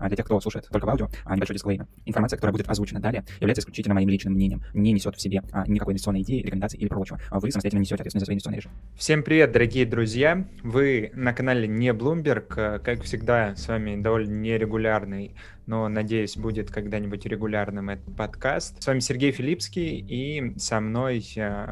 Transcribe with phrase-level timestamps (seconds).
[0.00, 1.86] А для тех, кто слушает только в аудио, а, небольшой дисклеймер.
[2.06, 5.66] Информация, которая будет озвучена далее, является исключительно моим личным мнением, не несет в себе а,
[5.66, 7.20] никакой инвестиционной идеи, рекомендации или прочего.
[7.30, 8.76] Вы самостоятельно несете ответственность за свои инвестиционные решения.
[8.96, 10.46] Всем привет, дорогие друзья!
[10.62, 12.80] Вы на канале Не Bloomberg.
[12.80, 15.34] Как всегда, с вами довольно нерегулярный
[15.70, 18.82] но, надеюсь, будет когда-нибудь регулярным этот подкаст.
[18.82, 21.24] С вами Сергей Филипский, и со мной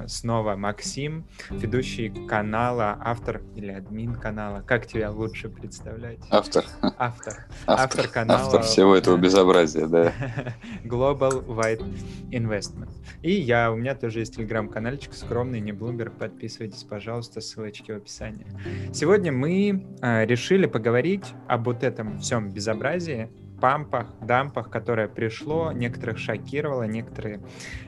[0.07, 4.63] снова Максим, ведущий канала, автор или админ канала.
[4.65, 6.21] Как тебя лучше представлять?
[6.31, 6.65] Автор.
[6.81, 7.49] Автор.
[7.67, 8.41] Автор, автор канала.
[8.41, 10.13] Автор всего этого безобразия, да.
[10.85, 11.85] Global White
[12.31, 12.91] Investment.
[13.23, 16.13] И я, у меня тоже есть телеграм-канальчик скромный, не Bloomberg.
[16.19, 18.47] Подписывайтесь, пожалуйста, ссылочки в описании.
[18.93, 26.19] Сегодня мы э, решили поговорить об вот этом всем безобразии, пампах, дампах, которое пришло, некоторых
[26.19, 27.41] шокировало, некоторые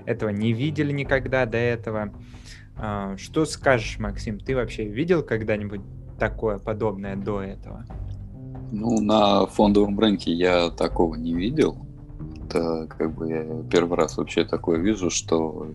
[0.04, 2.12] этого не видели никогда до этого.
[2.76, 5.80] А, что скажешь, Максим, ты вообще видел когда-нибудь
[6.18, 7.84] такое подобное до этого?
[8.72, 11.76] Ну, на фондовом рынке я такого не видел.
[12.44, 15.68] Это как бы я первый раз вообще такое вижу, что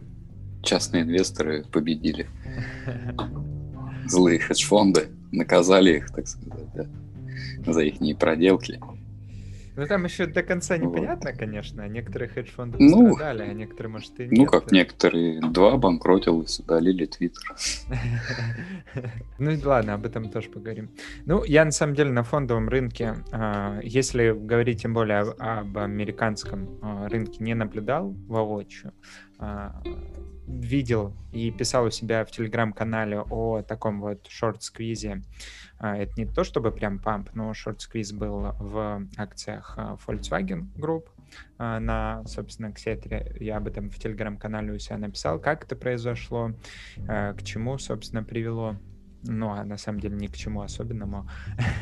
[0.61, 2.27] частные инвесторы победили.
[4.07, 6.85] Злые хедж-фонды наказали их, так сказать, да,
[7.71, 8.79] за их проделки.
[9.75, 11.39] Ну там еще до конца непонятно, вот.
[11.39, 11.87] конечно.
[11.87, 14.39] Некоторые хедж-фонды ну, пострадали, а некоторые, может, и ну, нет.
[14.39, 15.41] Ну, как некоторые.
[15.41, 17.55] Два обанкротилось, удалили твиттер.
[19.37, 20.89] Ну, ладно, об этом тоже поговорим.
[21.25, 26.79] Ну, я, на самом деле, на фондовом рынке, а, если говорить тем более об американском
[26.81, 28.93] а, рынке, не наблюдал воочию,
[29.37, 29.81] а,
[30.47, 35.21] видел и писал у себя в телеграм-канале о таком вот шорт-сквизе
[35.79, 41.05] это не то чтобы прям памп, но шорт-сквиз был в акциях а, Volkswagen Group
[41.57, 43.35] а, на, собственно, Ксетре.
[43.39, 46.51] Я об этом в телеграм-канале у себя написал, как это произошло,
[47.05, 48.77] к чему, собственно, привело.
[49.23, 51.27] Ну, а на самом деле ни к чему особенному.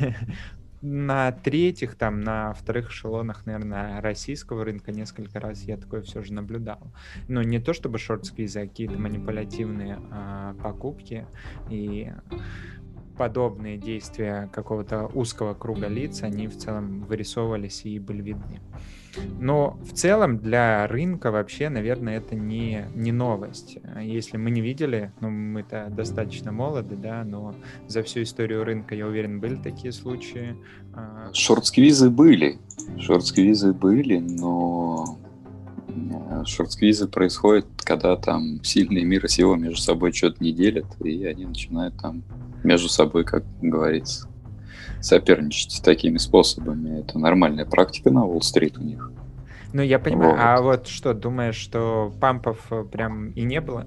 [0.84, 6.34] на третьих, там, на вторых эшелонах, наверное, российского рынка несколько раз я такое все же
[6.34, 6.92] наблюдал.
[7.26, 11.26] Но не то чтобы шорт-сквизы, а какие-то манипулятивные а, покупки
[11.70, 12.12] и
[13.16, 18.60] подобные действия какого-то узкого круга лиц, они в целом вырисовывались и были видны.
[19.38, 23.78] Но в целом для рынка вообще, наверное, это не, не новость.
[24.00, 27.54] Если мы не видели, ну, мы-то достаточно молоды, да, но
[27.86, 30.56] за всю историю рынка, я уверен, были такие случаи.
[30.94, 32.58] А, Шорт-сквизы были.
[32.98, 35.18] Шорт-сквизы были, но
[36.46, 41.98] шорт-сквизы происходят, когда там сильные мира сего между собой что-то не делят, и они начинают
[42.00, 42.22] там
[42.62, 44.28] между собой, как говорится,
[45.00, 47.00] соперничать такими способами.
[47.00, 49.10] Это нормальная практика на Уолл-стрит у них.
[49.72, 50.30] Ну, я понимаю.
[50.30, 50.40] Вот.
[50.40, 53.86] А вот что, думаешь, что пампов э, прям и не было?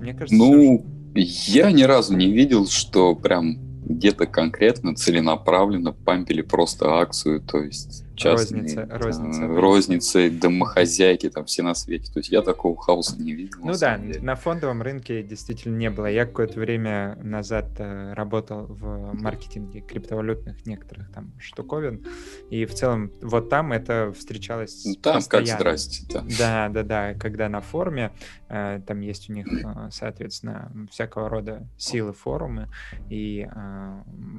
[0.00, 1.20] Мне кажется, ну, что...
[1.20, 8.04] я ни разу не видел, что прям где-то конкретно, целенаправленно пампили просто акцию, то есть
[8.18, 12.12] частные, там, розница, розницы, домохозяйки, там все на свете.
[12.12, 13.58] То есть я такого хаоса не видел.
[13.62, 14.20] Ну да, деле.
[14.20, 16.06] на фондовом рынке действительно не было.
[16.06, 22.04] Я какое-то время назад э, работал в маркетинге криптовалютных некоторых там штуковин,
[22.50, 25.48] и в целом вот там это встречалось ну, Там постоянно.
[25.48, 26.06] как здрасте.
[26.12, 26.24] Да.
[26.38, 28.12] да, да, да, когда на форуме,
[28.48, 32.68] э, там есть у них, э, соответственно, всякого рода силы форумы,
[33.08, 33.48] и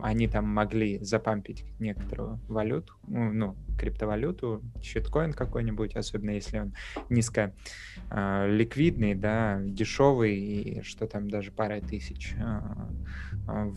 [0.01, 6.73] они там могли запампить некоторую валюту, ну, криптовалюту, щиткоин какой-нибудь, особенно если он
[7.09, 7.53] низко
[8.11, 13.71] э, ликвидный, да, дешевый, и что там даже пара тысяч э,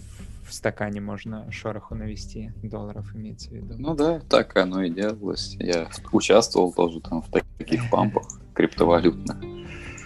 [0.45, 3.75] в стакане можно шороху навести, долларов имеется в виду.
[3.79, 5.57] Ну да, так оно и делалось.
[5.59, 8.25] Я участвовал тоже там в таких пампах
[8.55, 9.37] криптовалютных.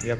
[0.05, 0.19] Я...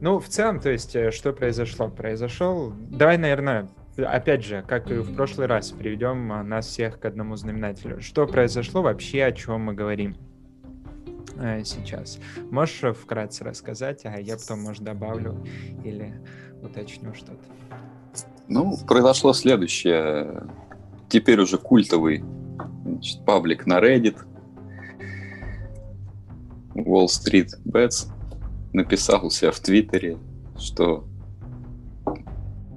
[0.00, 1.88] Ну, в целом, то есть, э, что произошло?
[1.88, 2.72] Произошел...
[2.90, 7.36] Давай, наверное, опять же, как и в прошлый раз, приведем а, нас всех к одному
[7.36, 8.00] знаменателю.
[8.00, 10.16] Что произошло вообще, о чем мы говорим
[11.36, 12.18] э, сейчас?
[12.50, 15.44] Можешь вкратце рассказать, а я потом, может, добавлю
[15.84, 16.14] или
[16.62, 17.44] уточню что-то.
[18.48, 20.44] Ну, произошло следующее.
[21.08, 22.24] Теперь уже культовый
[22.84, 24.18] значит, паблик на Reddit.
[26.74, 28.10] Wall Street Bets
[28.72, 30.18] написал у себя в Твиттере,
[30.58, 31.06] что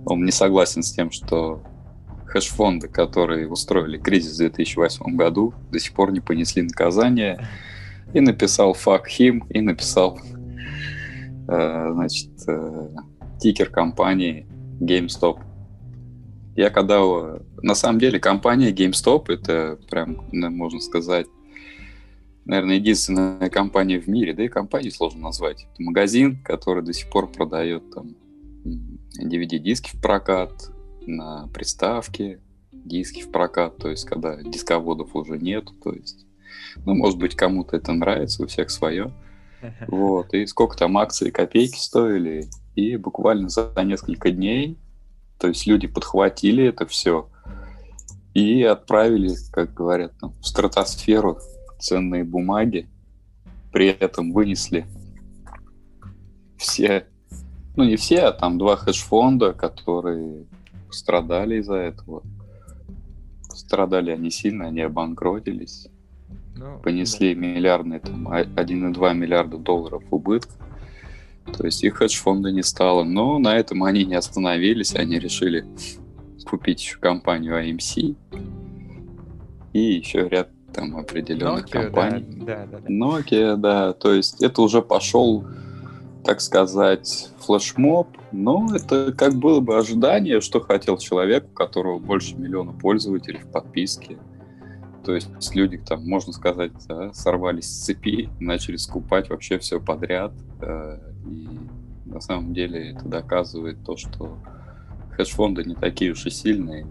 [0.10, 1.62] он не согласен с тем, что
[2.26, 7.48] хедж-фонды, которые устроили кризис в 2008 году, до сих пор не понесли наказание.
[8.14, 10.18] И написал fuck him, и написал
[11.50, 12.90] э, значит, э,
[13.40, 14.48] тикер компании
[14.80, 15.42] GameStop.
[16.56, 17.02] Я когда...
[17.62, 21.28] На самом деле компания GameStop это прям, ну, можно сказать,
[22.46, 25.68] наверное, единственная компания в мире, да и компанию сложно назвать.
[25.74, 28.16] Это магазин, который до сих пор продает там
[29.22, 30.70] DVD-диски в прокат,
[31.06, 32.40] на приставке
[32.72, 36.26] диски в прокат, то есть когда дисководов уже нет, то есть
[36.86, 39.14] Ну, может быть, кому-то это нравится, у всех свое.
[39.88, 44.78] Вот, и сколько там акций копейки стоили, и буквально за несколько дней,
[45.40, 47.30] то есть люди подхватили это все
[48.38, 51.40] и отправили, как говорят, там, в стратосферу
[51.80, 52.88] ценные бумаги,
[53.72, 54.86] при этом вынесли
[56.56, 57.08] все,
[57.78, 60.46] ну не все, а там два хедж-фонда, которые
[60.92, 62.24] страдали из-за этого.
[63.54, 65.88] Страдали они сильно, они обанкротились.
[66.56, 67.42] Ну, понесли да.
[67.42, 70.54] миллиардные, там, 1,2 миллиарда долларов убытка.
[71.56, 73.04] То есть их хедж-фонда не стало.
[73.04, 75.66] Но на этом они не остановились, они решили
[76.46, 78.16] купить еще компанию AMC
[79.74, 82.26] и еще ряд там определенных Nokia, компаний.
[82.46, 82.90] Да, да, да.
[82.90, 83.94] Nokia, да.
[83.94, 85.46] То есть это уже пошел,
[86.28, 88.10] так сказать, флешмоб.
[88.34, 93.50] Но это как было бы ожидание, что хотел человек, у которого больше миллиона пользователей в
[93.50, 94.18] подписке.
[95.06, 100.34] То есть люди там, можно сказать, да, сорвались с цепи, начали скупать вообще все подряд.
[100.62, 101.48] Э, и
[102.06, 104.38] на самом деле это доказывает то, что
[105.16, 106.86] хедж-фонды не такие уж и сильные,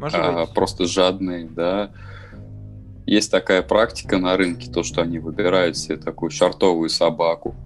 [0.00, 0.54] Может а быть.
[0.54, 1.92] просто жадные, да.
[3.10, 7.56] Есть такая практика на рынке, то, что они выбирают себе такую шортовую собаку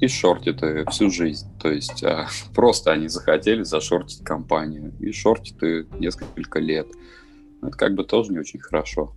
[0.00, 1.48] и шортят ее всю жизнь.
[1.60, 6.86] То есть а, просто они захотели зашортить компанию и шортят ее несколько лет.
[7.60, 9.12] Это как бы тоже не очень хорошо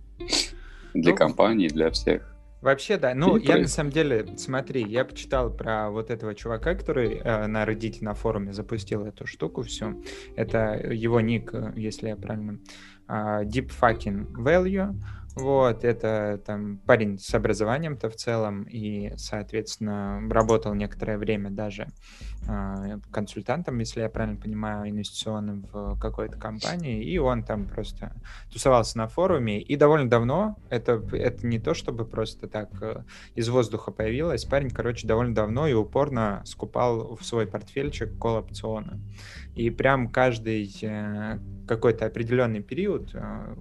[0.92, 2.34] для ну, компании, для всех.
[2.60, 3.14] Вообще, да.
[3.14, 7.64] Ну, я на самом деле, смотри, я почитал про вот этого чувака, который э, на
[7.64, 10.02] Reddit на форуме запустил эту штуку всю.
[10.34, 12.58] Это его ник, э, если я правильно...
[13.06, 14.96] Э, Deep Fucking Value.
[15.36, 21.88] Вот, это там парень с образованием-то в целом и, соответственно, работал некоторое время даже
[22.48, 28.12] э, консультантом, если я правильно понимаю, инвестиционным в какой-то компании, и он там просто
[28.52, 33.02] тусовался на форуме, и довольно давно, это, это не то, чтобы просто так э,
[33.34, 39.00] из воздуха появилось, парень, короче, довольно давно и упорно скупал в свой портфельчик кол-опционы.
[39.56, 43.56] И прям каждый э, какой-то определенный период э,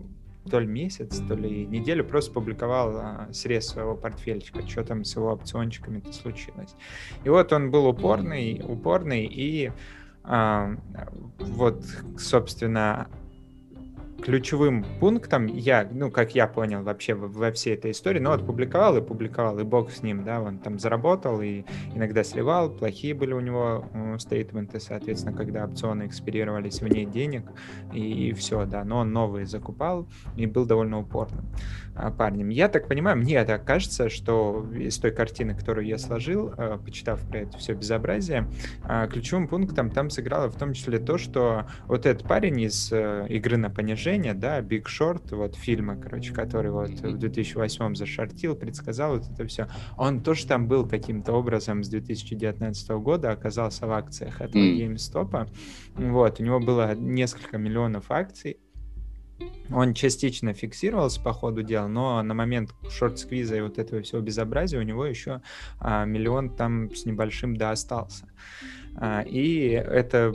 [0.50, 5.16] то ли месяц, то ли неделю просто публиковал а, срез своего портфельчика, что там с
[5.16, 6.76] его опциончиками-то случилось.
[7.24, 9.72] И вот он был упорный, упорный, и
[10.24, 10.76] а,
[11.40, 11.84] вот,
[12.18, 13.08] собственно,
[14.22, 18.98] ключевым пунктом я, ну, как я понял вообще во, всей этой истории, ну, вот публиковал
[18.98, 21.64] и публиковал, и бог с ним, да, он там заработал и
[21.94, 27.44] иногда сливал, плохие были у него э, стейтменты, соответственно, когда опционы экспирировались вне денег,
[27.94, 31.46] и, и все, да, но он новые закупал и был довольно упорным
[32.18, 32.50] парнем.
[32.50, 37.22] Я так понимаю, мне так кажется, что из той картины, которую я сложил, э, почитав
[37.28, 38.48] про это все безобразие,
[38.88, 43.26] э, ключевым пунктом там сыграло в том числе то, что вот этот парень из э,
[43.30, 49.18] игры на понижение да, Big Short, вот фильма, короче, который вот в 2008 зашортил, предсказал
[49.18, 49.68] вот это все.
[49.98, 54.62] Он тоже там был каким-то образом с 2019 года, оказался в акциях этого.
[54.62, 55.50] GameStop.
[55.96, 58.58] Вот, у него было несколько миллионов акций,
[59.72, 64.80] он частично фиксировался по ходу дела, но на момент шорт-сквиза и вот этого всего безобразия
[64.80, 65.42] у него еще
[65.80, 68.28] а, миллион там с небольшим да остался.
[68.96, 70.34] А, и это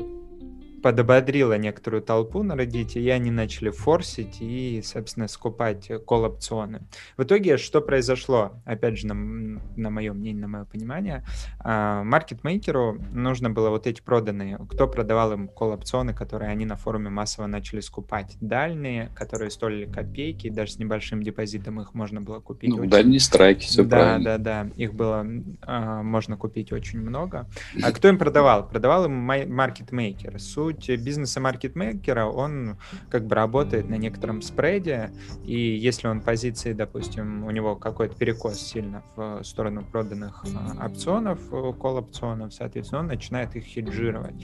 [0.82, 6.82] подободрила некоторую толпу на Reddit, и они начали форсить и, собственно, скупать кол-опционы.
[7.16, 8.52] В итоге что произошло?
[8.64, 11.24] Опять же, на, на мое мнение, на мое понимание,
[11.60, 17.10] а, маркетмейкеру нужно было вот эти проданные, кто продавал им кол-опционы, которые они на форуме
[17.10, 18.36] массово начали скупать.
[18.40, 22.70] Дальние, которые стоили копейки, даже с небольшим депозитом их можно было купить.
[22.70, 22.90] Ну, очень...
[22.90, 24.24] дальние страйки, все да, правильно.
[24.24, 25.26] Да, да, да, их было,
[25.62, 27.46] а, можно купить очень много.
[27.82, 28.68] А кто им продавал?
[28.68, 30.38] Продавал им маркетмейкер.
[30.40, 32.76] Суть суть бизнеса маркетмейкера, он
[33.08, 35.10] как бы работает на некотором спреде,
[35.44, 41.40] и если он позиции, допустим, у него какой-то перекос сильно в сторону проданных а, опционов,
[41.48, 44.34] кол-опционов, соответственно, он начинает их хеджировать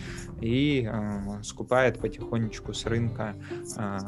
[0.41, 3.35] и э, скупает потихонечку с рынка
[3.77, 3.99] э,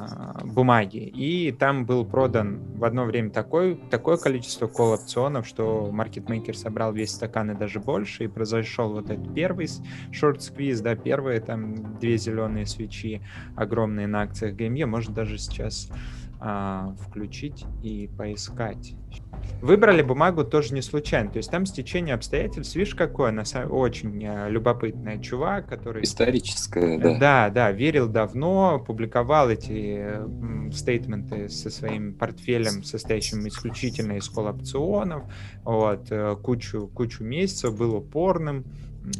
[0.44, 0.98] бумаги.
[0.98, 7.12] И там был продан в одно время такой, такое количество кол-опционов, что маркетмейкер собрал весь
[7.12, 9.68] стакан и даже больше, и произошел вот этот первый
[10.12, 13.20] шорт-сквиз, да, первые там две зеленые свечи
[13.56, 15.90] огромные на акциях ГМЕ, может даже сейчас
[16.38, 18.94] а, включить и поискать.
[19.60, 24.48] Выбрали бумагу тоже не случайно, то есть там стечение обстоятельств, видишь, какое, она очень а,
[24.48, 26.04] любопытная чувак, который...
[26.04, 27.18] Историческое, да.
[27.18, 30.08] Да, да, верил давно, публиковал эти
[30.72, 35.24] стейтменты со своим портфелем, состоящим исключительно из колл-опционов,
[35.64, 38.64] вот, э, кучу, кучу месяцев, был упорным,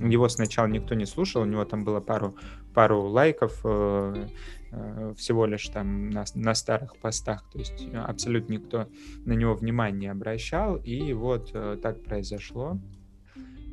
[0.00, 2.34] его сначала никто не слушал, у него там было пару,
[2.74, 4.26] пару лайков, э,
[4.72, 8.88] э, всего лишь там на, на старых постах, то есть абсолютно никто
[9.24, 12.78] на него внимания не обращал, и вот э, так произошло.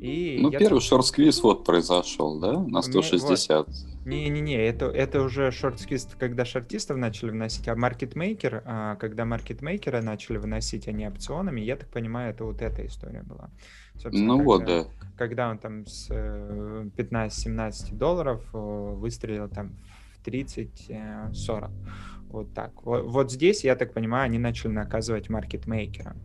[0.00, 0.88] И ну, первый так...
[0.88, 3.68] шорт-сквиз вот произошел, да, на 160.
[4.04, 10.36] Не-не-не, это, это уже шорт-сквиз, когда шортистов начали вносить, а маркетмейкер, а, когда маркетмейкеры начали
[10.36, 13.50] выносить, они опционами, я так понимаю, это вот эта история была.
[13.96, 14.86] Собственно, ну когда, вот, да.
[15.16, 19.76] Когда он там с 15-17 э, долларов э, выстрелил там
[20.12, 21.70] в 30-40.
[22.28, 22.82] Вот так.
[22.82, 26.16] Вот, вот здесь, я так понимаю, они начали наказывать маркетмейкера.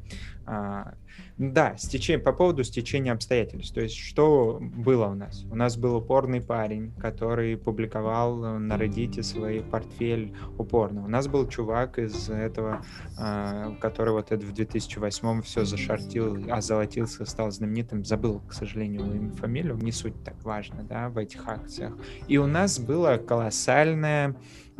[1.37, 3.73] Да, стечение, по поводу стечения обстоятельств.
[3.73, 5.45] То есть, что было у нас?
[5.49, 11.05] У нас был упорный парень, который публиковал на Reddit свой портфель упорно.
[11.05, 12.83] У нас был чувак из этого,
[13.17, 18.03] а, который вот это в 2008 все зашортил, озолотился, стал знаменитым.
[18.03, 19.77] Забыл, к сожалению, имя, фамилию.
[19.77, 21.93] Не суть так важно, да, в этих акциях.
[22.27, 24.35] И у нас было колоссальное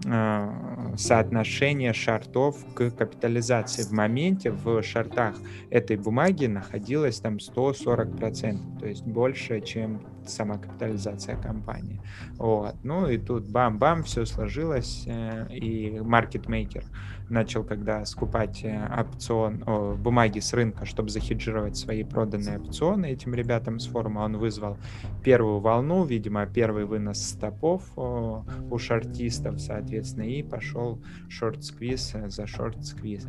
[0.05, 3.83] а, соотношение шартов к капитализации.
[3.83, 5.35] В моменте в шартах
[5.69, 12.01] этой бумаги находилось там 140%, то есть больше, чем сама капитализация компании.
[12.37, 12.75] Вот.
[12.83, 16.83] Ну и тут бам-бам, все сложилось, э, и маркетмейкер
[17.29, 23.33] начал когда скупать э, опцион, о, бумаги с рынка, чтобы захеджировать свои проданные опционы этим
[23.33, 24.77] ребятам с форума, он вызвал
[25.23, 33.27] первую волну, видимо, первый вынос стопов о, у шортистов, соответственно, и пошел шорт-сквиз за шорт-сквиз.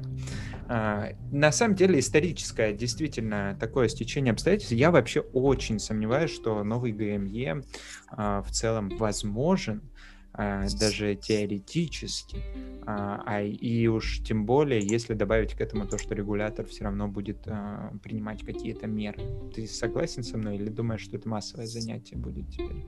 [0.68, 4.72] А, на самом деле историческое действительно такое стечение обстоятельств.
[4.72, 7.62] Я вообще очень сомневаюсь, что новый ГМЕ
[8.10, 9.82] а, в целом возможен,
[10.32, 12.38] даже теоретически,
[12.86, 17.08] а, а и уж тем более, если добавить к этому то, что регулятор все равно
[17.08, 19.22] будет а, принимать какие-то меры.
[19.54, 22.84] Ты согласен со мной или думаешь, что это массовое занятие будет теперь?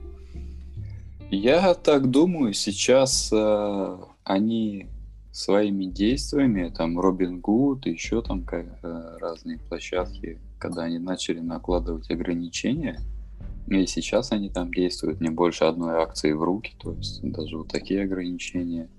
[1.29, 4.87] Я так думаю, сейчас э, они
[5.31, 12.11] своими действиями, там Робин Гуд, еще там как, э, разные площадки, когда они начали накладывать
[12.11, 12.99] ограничения,
[13.67, 17.69] и сейчас они там действуют не больше одной акции в руки, то есть даже вот
[17.69, 18.89] такие ограничения.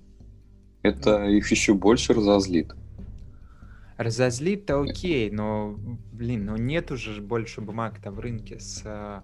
[0.83, 2.73] Это их еще больше разозлит.
[3.97, 5.79] Разозлит-то окей, но,
[6.13, 9.21] блин, ну нет уже больше бумаг-то в рынке с э,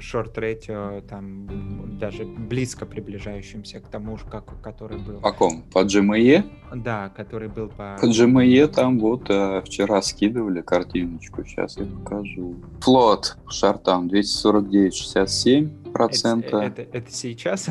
[0.00, 5.20] шорт-ретио, там даже близко приближающимся к тому, как, который был.
[5.20, 5.62] По ком?
[5.72, 6.44] По GME?
[6.74, 7.96] Да, который был по...
[8.00, 12.56] По GME там вот а, вчера скидывали картиночку, сейчас я покажу.
[12.80, 16.58] Флот шортам 249,67 процента.
[16.58, 17.68] Это, это, это сейчас?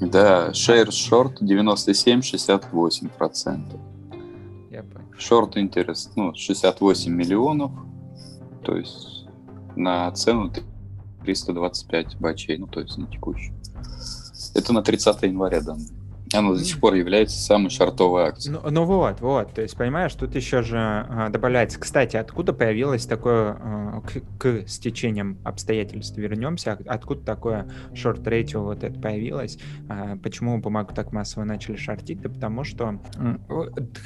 [0.00, 3.80] Да, шейр шорт 97,68 процентов.
[4.70, 5.06] Я понял.
[5.18, 7.72] Шорт интерес, ну, 68 миллионов,
[8.62, 9.26] то есть
[9.74, 10.52] на цену
[11.28, 13.52] 325 бачей, ну то есть на текущий.
[14.54, 15.97] Это на 30 января данные.
[16.32, 18.58] Она до сих пор является самой шартовой акцией.
[18.62, 19.54] Ну, ну вот, вот.
[19.54, 21.78] То есть, понимаешь, тут еще же а, добавляется.
[21.78, 26.78] Кстати, откуда появилось такое а, к, к стечениям обстоятельств вернемся?
[26.86, 29.58] Откуда такое шорт-рейтио вот это появилось?
[29.88, 32.20] А, почему бумагу так массово начали шортить?
[32.20, 32.98] Да потому что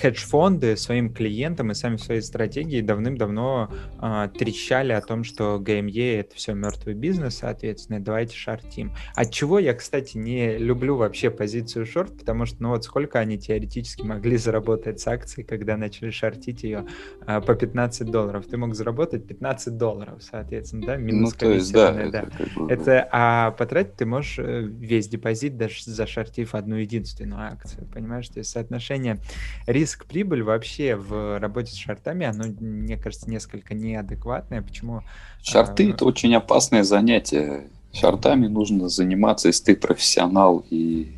[0.01, 6.37] хедж-фонды своим клиентам и сами своей стратегии давным-давно а, трещали о том, что ГМЕ это
[6.37, 8.93] все мертвый бизнес, соответственно, давайте шортим.
[9.15, 13.39] От чего я, кстати, не люблю вообще позицию шорт, потому что, ну вот сколько они
[13.39, 16.87] теоретически могли заработать с акцией, когда начали шортить ее
[17.27, 18.47] а, по 15 долларов.
[18.47, 22.03] Ты мог заработать 15 долларов, соответственно, да, минус ну, то есть, да, да.
[22.03, 22.73] Это, как бы...
[22.73, 28.29] это, а потратить ты можешь э, весь депозит, даже зашортив одну единственную акцию, понимаешь?
[28.29, 29.19] То есть соотношение
[29.67, 34.63] риск-прибыль вообще в работе с шортами, оно, мне кажется, несколько неадекватное.
[34.63, 35.03] Почему?
[35.43, 37.69] Шорты а...— это очень опасное занятие.
[37.93, 41.13] Шортами нужно заниматься, если ты профессионал и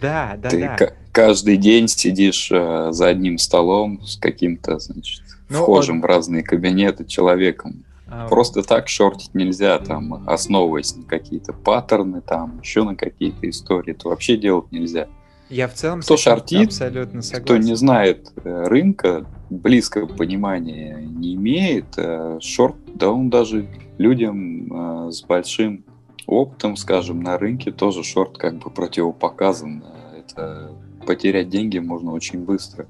[0.00, 0.90] да, да, Ты да.
[1.12, 6.02] каждый день сидишь э, за одним столом с каким-то, значит, ну, вхожим он...
[6.02, 7.84] в разные кабинеты человеком.
[8.08, 13.92] А, Просто так шортить нельзя, там, основываясь на какие-то паттерны, там, еще на какие-то истории.
[13.92, 15.08] Это вообще делать нельзя.
[15.48, 17.44] Я в целом кто шортит, абсолютно согласен.
[17.44, 23.66] кто не знает э, рынка, близкого понимания не имеет, э, шорт, да он даже
[23.98, 25.84] людям э, с большим
[26.26, 29.84] опытом, скажем, на рынке тоже шорт как бы противопоказан.
[30.16, 30.72] Это
[31.06, 32.86] потерять деньги можно очень быстро.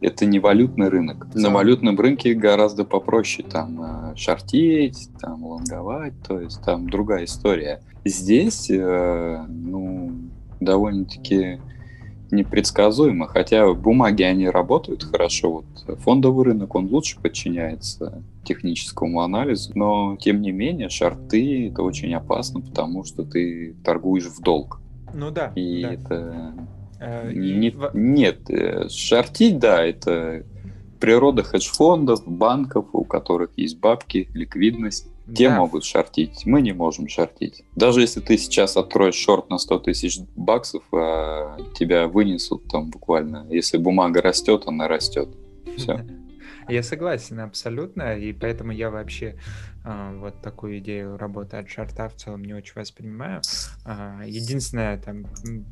[0.00, 1.28] Это не валютный рынок.
[1.34, 1.40] Да.
[1.40, 7.82] На валютном рынке гораздо попроще там э, шортить, там лонговать, то есть там другая история.
[8.04, 10.12] Здесь, э, ну,
[10.58, 11.60] довольно-таки
[12.32, 15.64] непредсказуемо, хотя бумаги, они работают хорошо.
[15.86, 22.14] Вот фондовый рынок, он лучше подчиняется техническому анализу, но, тем не менее, шарты— это очень
[22.14, 24.80] опасно, потому что ты торгуешь в долг.
[25.12, 25.52] Ну да.
[25.54, 25.92] И да.
[25.92, 26.54] это...
[27.00, 30.44] Э, Не- и Нет, э, шортить, да, это
[31.00, 35.08] природа хедж-фондов, банков, у которых есть бабки, ликвидность.
[35.34, 37.64] Те да, могут шортить, мы не можем шортить.
[37.76, 43.46] Даже если ты сейчас откроешь шорт на 100 тысяч баксов, а, тебя вынесут там буквально.
[43.50, 45.28] Если бумага растет, она растет.
[45.76, 46.04] Все.
[46.68, 49.36] Я согласен абсолютно, и поэтому я вообще
[49.84, 53.40] вот такую идею работы от шарта в целом не очень воспринимаю.
[53.84, 55.24] А, единственное, там,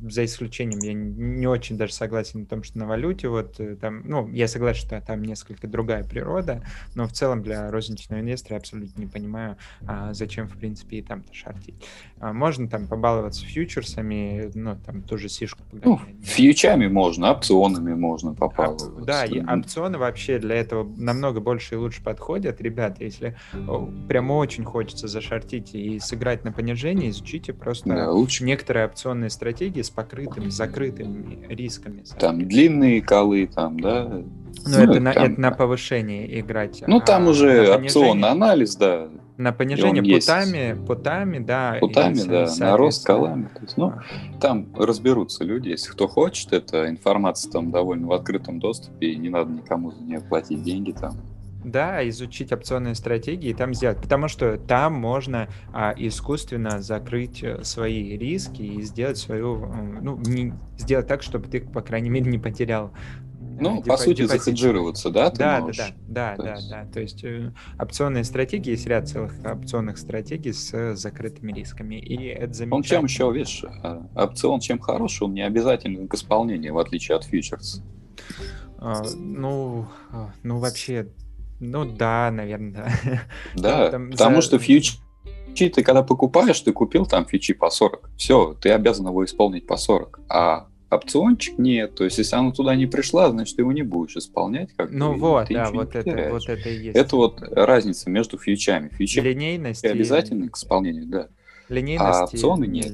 [0.09, 4.03] за исключением, я не очень даже согласен в том, что на валюте, вот э, там,
[4.09, 6.63] ну, я согласен, что там несколько другая природа,
[6.95, 11.03] но в целом для розничного инвестора я абсолютно не понимаю, а, зачем, в принципе, и
[11.03, 11.75] там-то шортить.
[12.19, 18.31] А, можно там побаловаться фьючерсами, ну, там, ту же сишку Ну, фьючами можно, опционами можно
[18.31, 18.93] Оп- попаловаться.
[18.97, 22.61] А, Да, и опционы вообще для этого намного больше и лучше подходят.
[22.61, 23.37] Ребят, если
[24.05, 29.31] о, прям очень хочется зашортить и сыграть на понижение, изучите просто Да, лучше некоторые опционные
[29.31, 32.05] стратегии с покрытыми, закрытыми рисками.
[32.19, 34.05] там длинные колы, там, да.
[34.09, 34.25] Ну,
[34.67, 36.83] ну, это, на, там- это на повышение играть.
[36.87, 40.27] Ну, там а уже на понижение- опционный анализ, да, На понижение он есть.
[40.27, 41.77] путами, путами, да.
[41.77, 43.49] и путами, со- да, на рост колами.
[43.55, 44.03] То есть, ну, а,
[44.41, 49.29] там разберутся люди, если кто хочет, эта информация там довольно в открытом доступе, и не
[49.29, 51.13] надо никому за нее платить деньги там.
[51.65, 57.65] Да, изучить опционные стратегии и там сделать, потому что там можно а, искусственно закрыть э,
[57.65, 59.67] свои риски и сделать свою,
[60.01, 62.93] ну, не, сделать так, чтобы ты, по крайней мере, не потерял.
[63.41, 64.45] э, Ну, по сути, депозит.
[64.45, 65.95] захеджироваться, да, ты Да, да, можешь?
[66.07, 66.87] да, да, да, есть- да.
[66.93, 71.97] То есть э, опционные стратегии, есть ряд целых опционных стратегий с э, закрытыми рисками.
[71.97, 72.85] И это Он замечательно.
[72.85, 77.25] чем еще, видишь, а, опцион чем хороший, он не обязательно к исполнению, в отличие от
[77.25, 77.83] фьючерс.
[78.79, 81.09] А, ну, а, ну, вообще,
[81.61, 82.93] ну да, наверное,
[83.55, 83.85] да.
[83.85, 84.93] Да, там потому за- что фьючи
[85.55, 88.11] ты когда покупаешь, ты купил там фьючи по 40.
[88.17, 90.21] Все, ты обязан его исполнить по 40.
[90.29, 91.97] А опциончик нет.
[91.97, 94.71] То есть, если она туда не пришла, значит, ты его не будешь исполнять.
[94.77, 96.97] Как Ну и вот, ты да, вот это, вот это и есть.
[96.97, 98.89] Это вот разница между фьючами.
[98.89, 101.29] Фьючи линейность и- обязательны к исполнению, да.
[101.69, 102.91] Линейность а и опционы нет.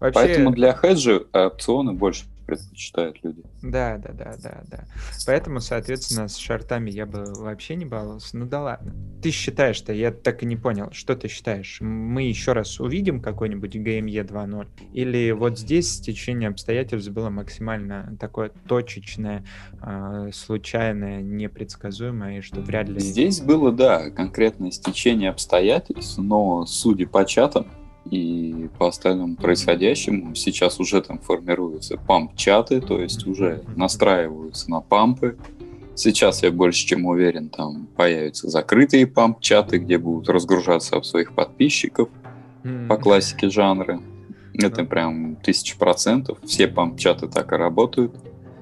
[0.00, 3.42] Вообще, Поэтому для хеджа опционы больше предпочитают люди.
[3.62, 4.84] да, да, да, да, да.
[5.26, 8.36] Поэтому, соответственно, с шартами я бы вообще не баловался.
[8.36, 8.94] Ну да ладно.
[9.22, 11.78] Ты считаешь-то, я так и не понял, что ты считаешь?
[11.80, 14.66] Мы еще раз увидим какой-нибудь GME 2.0?
[14.92, 19.44] Или вот здесь стечение обстоятельств было максимально такое точечное,
[19.80, 23.00] а, случайное, непредсказуемое, и что вряд ли...
[23.00, 27.66] Здесь было, да, конкретное стечение обстоятельств, но судя по чатам
[28.10, 35.36] и по остальному происходящему, сейчас уже там формируются памп-чаты, то есть уже настраиваются на пампы.
[35.94, 42.08] Сейчас я больше чем уверен, там появятся закрытые памп-чаты, где будут разгружаться об своих подписчиков
[42.88, 44.00] по классике жанра.
[44.54, 46.38] Это прям тысяча процентов.
[46.44, 48.14] Все памп-чаты так и работают.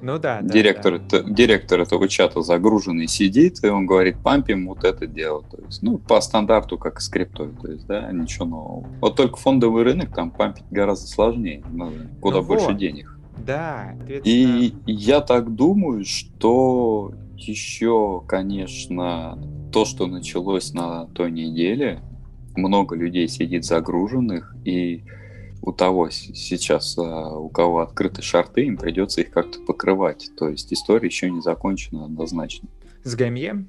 [0.05, 1.03] Ну да, да, директор, да.
[1.17, 5.41] это- директор этого чата загруженный сидит, и он говорит, пампим вот это дело.
[5.49, 8.87] То есть, ну, по стандарту, как с криптой, то есть, да, ничего нового.
[9.01, 12.77] Вот только фондовый рынок там пампить гораздо сложнее, надо куда Ну больше вот.
[12.77, 13.17] денег.
[13.43, 19.39] Да, И я так думаю, что еще, конечно,
[19.73, 21.99] то, что началось на той неделе,
[22.55, 25.03] много людей сидит загруженных, и
[25.65, 30.29] у того сейчас, а, у кого открыты шарты, им придется их как-то покрывать.
[30.37, 32.69] То есть история еще не закончена однозначно.
[33.03, 33.65] с GME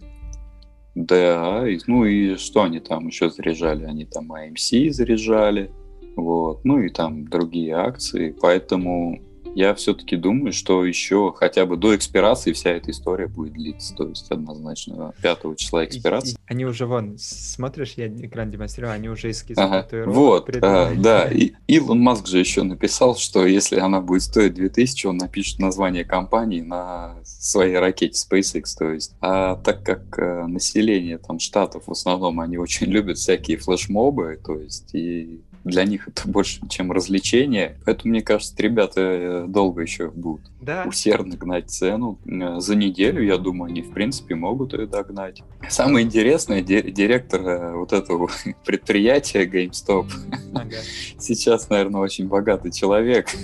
[0.94, 3.85] Да, и- ну и что они там еще заряжали?
[3.85, 5.70] Они там AMC заряжали,
[6.16, 9.20] вот, ну и там другие акции, поэтому
[9.57, 14.07] я все-таки думаю, что еще хотя бы до экспирации вся эта история будет длиться, то
[14.07, 16.37] есть однозначно 5 числа экспирации.
[16.45, 21.53] Они уже, вон, смотришь, я экран демонстрирую, они уже эскизы Ага, Вот, а, да, и
[21.69, 26.61] Илон Маск же еще написал, что если она будет стоить 2000, он напишет название компании
[26.61, 29.14] на своей ракете SpaceX, то есть.
[29.23, 34.61] А так как э, население там штатов в основном, они очень любят всякие флешмобы, то
[34.61, 37.76] есть и для них это больше, чем развлечение.
[37.85, 42.18] Поэтому, мне кажется, ребята э, долго еще будут Да, усердно гнать цену.
[42.24, 45.42] Э, За неделю, я думаю, они, в принципе, могут ее догнать.
[45.68, 48.31] Самое интересное, ди- директор э, вот этого
[48.64, 50.07] предприятия GameStop
[50.55, 50.76] ага.
[51.18, 53.29] сейчас, наверное, очень богатый человек.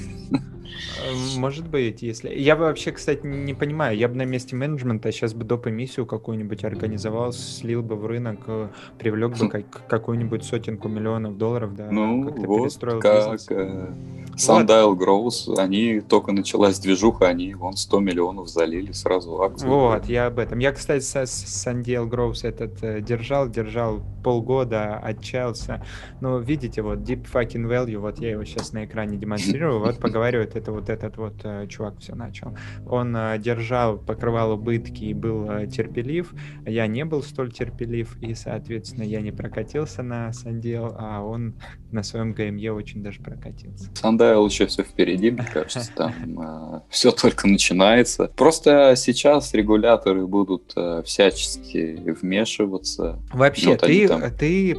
[1.36, 2.30] Может быть, если...
[2.30, 3.96] Я вообще, кстати, не понимаю.
[3.96, 5.66] Я бы на месте менеджмента сейчас бы доп.
[5.66, 11.74] эмиссию какую-нибудь организовал, слил бы в рынок, э, привлек бы как, какую-нибудь сотенку миллионов долларов,
[11.74, 13.40] да, ну, как-то вот перестроил как.
[13.50, 13.92] Э,
[14.36, 19.66] Sundial Growth, они только началась движуха, они вон 100 миллионов залили сразу акции.
[19.66, 20.58] Вот, я об этом.
[20.58, 25.84] Я, кстати, с Sundial Growth этот э, держал, держал полгода, отчаялся.
[26.20, 30.56] Но видите, вот Deep Fucking Value, вот я его сейчас на экране демонстрирую, вот поговаривает,
[30.56, 32.56] это вот этот вот э, чувак все начал.
[32.86, 36.32] Он э, держал, покрывал убытки и был э, терпелив.
[36.66, 41.54] Я не был столь терпелив, и, соответственно, я не прокатился на Sundial, а он
[41.90, 43.90] на своем ГМЕ очень даже прокатился.
[43.90, 48.28] Sundial еще все впереди, мне кажется, там все только начинается.
[48.36, 53.18] Просто сейчас регуляторы будут всячески вмешиваться.
[53.32, 54.76] Вообще, ты, ты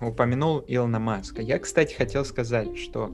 [0.00, 1.42] упомянул Илона Маска.
[1.42, 3.12] Я, кстати, хотел сказать, что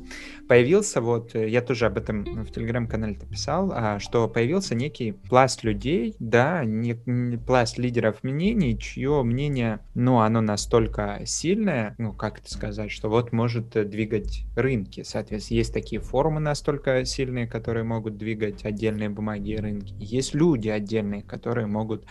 [0.51, 5.63] появился вот, э, я тоже об этом в телеграм-канале писал, а, что появился некий пласт
[5.63, 12.41] людей, да, не, не пласт лидеров мнений, чье мнение, ну, оно настолько сильное, ну, как
[12.41, 15.05] это сказать, что вот может э, двигать рынки.
[15.05, 19.95] Соответственно, есть такие форумы настолько сильные, которые могут двигать отдельные бумаги и рынки.
[20.01, 22.07] Есть люди отдельные, которые могут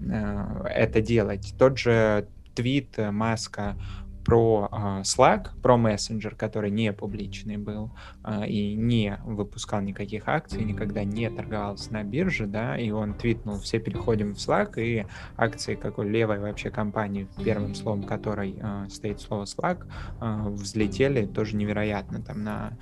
[0.00, 1.54] э, это делать.
[1.58, 3.76] Тот же твит э, Маска
[4.24, 7.90] про uh, Slack, про мессенджер, который не публичный был
[8.22, 13.58] uh, и не выпускал никаких акций, никогда не торговался на бирже, да, и он твитнул,
[13.58, 15.06] все переходим в Slack, и
[15.36, 19.86] акции какой левой вообще компании, первым словом которой uh, стоит слово Slack,
[20.20, 22.78] взлетели тоже невероятно, там на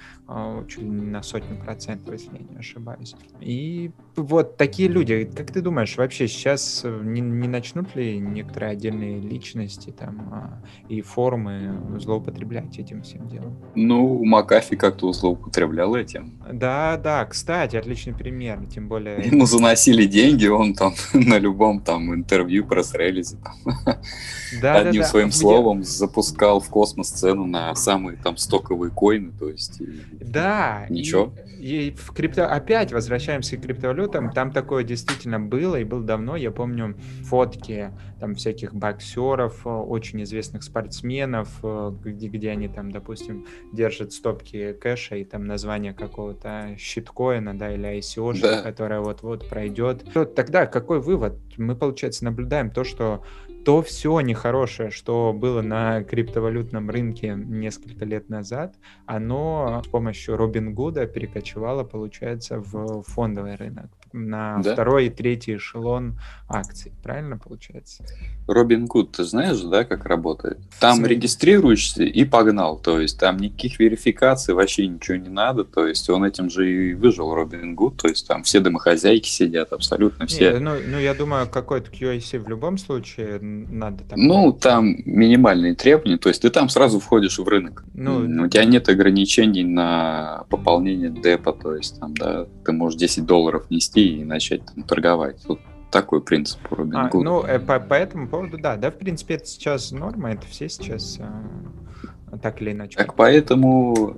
[0.68, 3.16] чуть ли не на сотню процентов, если я не ошибаюсь.
[3.40, 9.20] И вот такие люди, как ты думаешь, вообще сейчас не, не начнут ли некоторые отдельные
[9.20, 13.56] личности там и форумы форумы злоупотреблять этим всем делом.
[13.76, 16.40] Ну, Макафи как-то злоупотреблял этим.
[16.52, 19.20] Да, да, кстати, отличный пример, тем более...
[19.24, 23.36] Ему заносили деньги, он там на любом там интервью, пресс-релизе
[24.60, 25.04] да, одним да, да.
[25.04, 29.80] своим словом запускал в космос цену на самые там стоковые коины, то есть...
[30.20, 30.86] Да.
[30.88, 31.32] Ничего.
[31.60, 32.46] И, и в крипто...
[32.46, 38.34] Опять возвращаемся к криптовалютам, там такое действительно было, и было давно, я помню фотки там
[38.34, 45.16] всяких боксеров, очень известных спортсменов, доменов, э, где, где они там, допустим, держат стопки кэша
[45.16, 48.62] и там название какого-то щиткоина, да, или ICO, да.
[48.62, 50.04] которая вот-вот пройдет.
[50.12, 51.38] То тогда какой вывод?
[51.56, 53.22] Мы, получается, наблюдаем то, что
[53.64, 60.74] то все нехорошее, что было на криптовалютном рынке несколько лет назад, оно с помощью Робин
[60.74, 64.72] Гуда перекочевало, получается, в фондовый рынок на да?
[64.72, 66.18] второй и третий эшелон
[66.48, 66.92] акций.
[67.02, 68.04] Правильно получается?
[68.46, 70.58] Робин Гуд, ты знаешь, да, как работает?
[70.80, 71.14] Там Смотри.
[71.14, 72.78] регистрируешься и погнал.
[72.78, 75.64] То есть там никаких верификаций, вообще ничего не надо.
[75.64, 77.96] То есть он этим же и выжил, Робин Гуд.
[77.98, 80.52] То есть там все домохозяйки сидят, абсолютно все.
[80.54, 84.18] Не, ну, ну, я думаю, какой-то QIC в любом случае надо там...
[84.18, 86.18] Ну, там минимальные требования.
[86.18, 87.84] То есть ты там сразу входишь в рынок.
[87.94, 91.52] Ну, У тебя нет ограничений на пополнение депа.
[91.52, 95.42] То есть там, да, ты можешь 10 долларов нести и начать там, торговать.
[95.46, 95.60] Вот
[95.90, 98.76] такой принцип у Робин а, Ну, э, по, по этому поводу, да.
[98.76, 102.96] Да, в принципе, это сейчас норма, это все сейчас э, так или иначе.
[102.96, 104.16] Так поэтому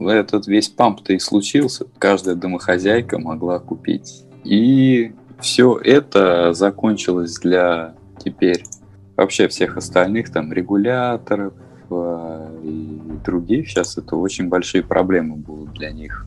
[0.00, 1.86] этот весь памп-то и случился.
[1.98, 4.24] Каждая домохозяйка могла купить.
[4.44, 8.64] И все это закончилось для теперь
[9.16, 11.54] вообще всех остальных там регуляторов
[11.90, 13.68] э, и других.
[13.68, 16.26] Сейчас это очень большие проблемы будут для них.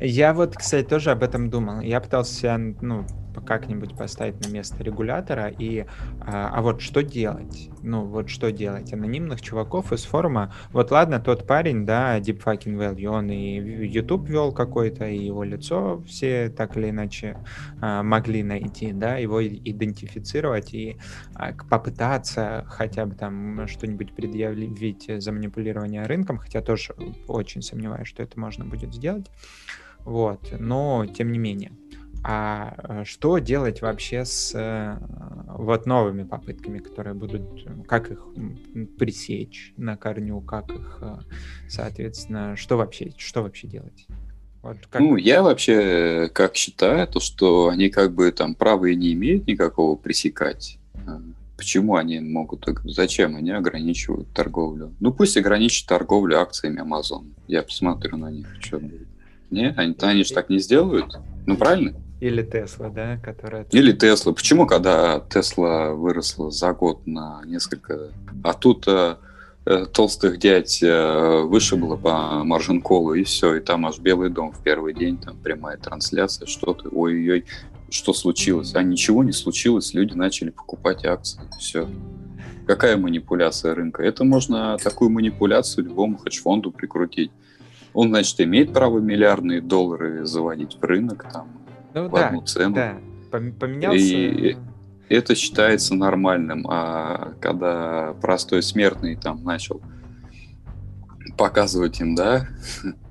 [0.00, 1.80] Я вот, кстати, тоже об этом думал.
[1.80, 3.04] Я пытался ну,
[3.46, 5.48] как-нибудь поставить на место регулятора.
[5.48, 5.84] И,
[6.20, 7.70] а, а вот что делать?
[7.82, 8.92] Ну, вот что делать?
[8.92, 10.54] Анонимных чуваков из форума.
[10.72, 15.44] Вот ладно, тот парень, да, Deep Fucking Value, он и YouTube вел какой-то, и его
[15.44, 17.36] лицо все так или иначе
[17.80, 20.96] а, могли найти, да, его идентифицировать и
[21.34, 26.94] а, попытаться хотя бы там что-нибудь предъявить за манипулирование рынком, хотя тоже
[27.28, 29.30] очень сомневаюсь, что это можно будет сделать.
[30.04, 31.72] Вот, но тем не менее.
[32.22, 34.98] А э, что делать вообще с э,
[35.48, 38.26] вот новыми попытками, которые будут, как их
[38.98, 41.18] пресечь на корню, как их, э,
[41.68, 44.06] соответственно, что вообще, что вообще делать?
[44.60, 45.00] Вот как...
[45.00, 49.46] Ну, я вообще как считаю, то, что они как бы там права и не имеют
[49.46, 50.78] никакого пресекать.
[51.56, 54.94] Почему они могут, зачем они ограничивают торговлю?
[55.00, 57.32] Ну, пусть ограничат торговлю акциями Amazon.
[57.48, 59.08] Я посмотрю на них, что будет.
[59.50, 61.18] Не, они, они же так не сделают.
[61.46, 61.94] Ну, правильно?
[62.20, 63.66] Или Тесла, да, которая...
[63.72, 64.32] Или Тесла.
[64.32, 68.10] Почему, когда Тесла выросла за год на несколько...
[68.44, 69.16] А тут э,
[69.64, 74.62] э, толстых дядь э, вышибло по маржин-колу, и все, и там аж Белый дом в
[74.62, 77.46] первый день, там прямая трансляция, что-то, ой-ой-ой,
[77.88, 78.74] что случилось?
[78.74, 81.88] А ничего не случилось, люди начали покупать акции, все.
[82.66, 84.02] Какая манипуляция рынка?
[84.02, 87.32] Это можно такую манипуляцию любому хедж-фонду прикрутить.
[87.92, 91.48] Он, значит, имеет право миллиардные доллары заводить в рынок там,
[91.94, 92.74] Ну в да, одну цену.
[92.74, 92.98] да.
[93.30, 93.98] Пом- Поменялся...
[93.98, 94.56] И-
[95.08, 96.66] Это считается нормальным.
[96.68, 99.80] А когда простой смертный там начал
[101.36, 102.46] показывать им, да,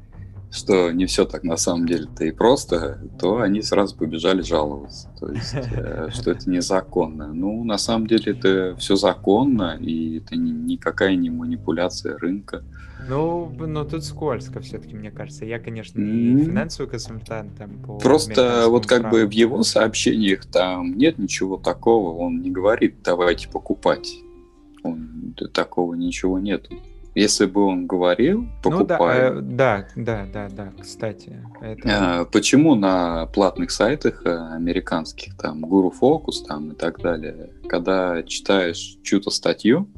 [0.51, 5.09] что не все так на самом деле-то и просто, то они сразу побежали жаловаться.
[5.19, 7.31] То есть, э, что это незаконно.
[7.33, 12.63] Ну, на самом деле это все законно, и это ни- никакая не манипуляция рынка.
[13.07, 15.45] Ну, б- ну тут скользко все-таки, мне кажется.
[15.45, 19.29] Я, конечно, не финансовый консультант там по Просто вот как американскому бы праву.
[19.29, 24.11] в его сообщениях там нет ничего такого, он не говорит давайте покупать.
[24.83, 26.75] Он, такого ничего нету.
[27.15, 29.19] Если бы он говорил, Ну да, покупай.
[29.19, 31.43] э, да, да, да, да, кстати.
[31.59, 32.21] Это...
[32.21, 38.21] А, Почему на платных сайтах э, американских, там, Guru Focus там, и так далее, когда
[38.23, 39.89] читаешь чью-то статью,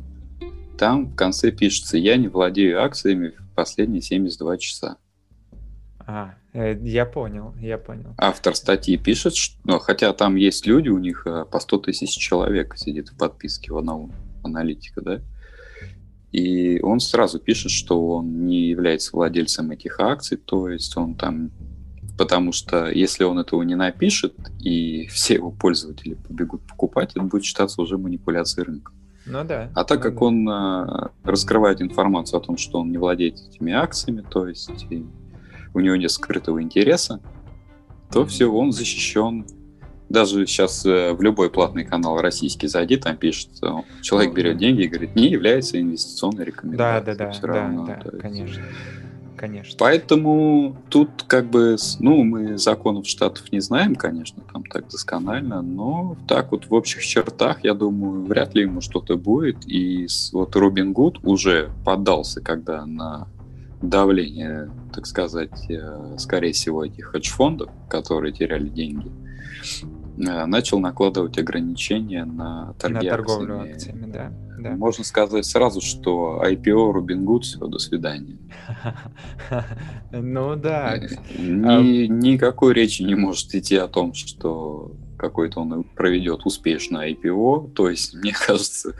[0.77, 4.97] там в конце пишется «Я не владею акциями в последние 72 часа».
[6.07, 8.15] А, э, я понял, я понял.
[8.17, 12.77] Автор статьи пишет, что, ну, хотя там есть люди, у них по 100 тысяч человек
[12.77, 14.09] сидит в подписке в
[14.43, 15.21] аналитика, да,
[16.31, 21.51] и он сразу пишет, что он не является владельцем этих акций, то есть он там,
[22.17, 27.43] потому что если он этого не напишет, и все его пользователи побегут покупать, это будет
[27.43, 28.93] считаться уже манипуляцией рынка.
[29.25, 29.69] Ну да.
[29.75, 30.25] А так ну как да.
[30.25, 34.87] он э, раскрывает информацию о том, что он не владеет этими акциями, то есть
[35.73, 37.19] у него нет скрытого интереса,
[38.11, 39.45] то все, он защищен.
[40.11, 43.67] Даже сейчас э, в любой платный канал российский зайди, там пишет, э,
[44.01, 44.59] человек берет да.
[44.59, 47.17] деньги и говорит, не является инвестиционной Да, рекомендацией.
[47.17, 48.21] да, да, Всё да, равно, да, есть.
[48.21, 48.63] конечно.
[49.37, 49.75] Конечно.
[49.79, 56.15] Поэтому тут как бы, ну, мы законов штатов не знаем, конечно, там так досконально, но
[56.27, 59.65] так вот в общих чертах, я думаю, вряд ли ему что-то будет.
[59.65, 63.27] И вот Робин Гуд уже поддался, когда на
[63.81, 69.09] давление, так сказать, э, скорее всего, этих хедж-фондов, которые теряли деньги,
[70.17, 73.71] начал накладывать ограничения на На торговлю акциями.
[73.73, 74.31] акциями, да.
[74.59, 74.75] да.
[74.75, 78.37] Можно сказать сразу, что IPO Робин Гуд, все, до свидания.
[80.11, 80.95] Ну да.
[80.97, 87.73] Э, Ни- никакой речи не может идти о том, что какой-то он проведет успешно IPO.
[87.73, 88.93] То есть, мне кажется,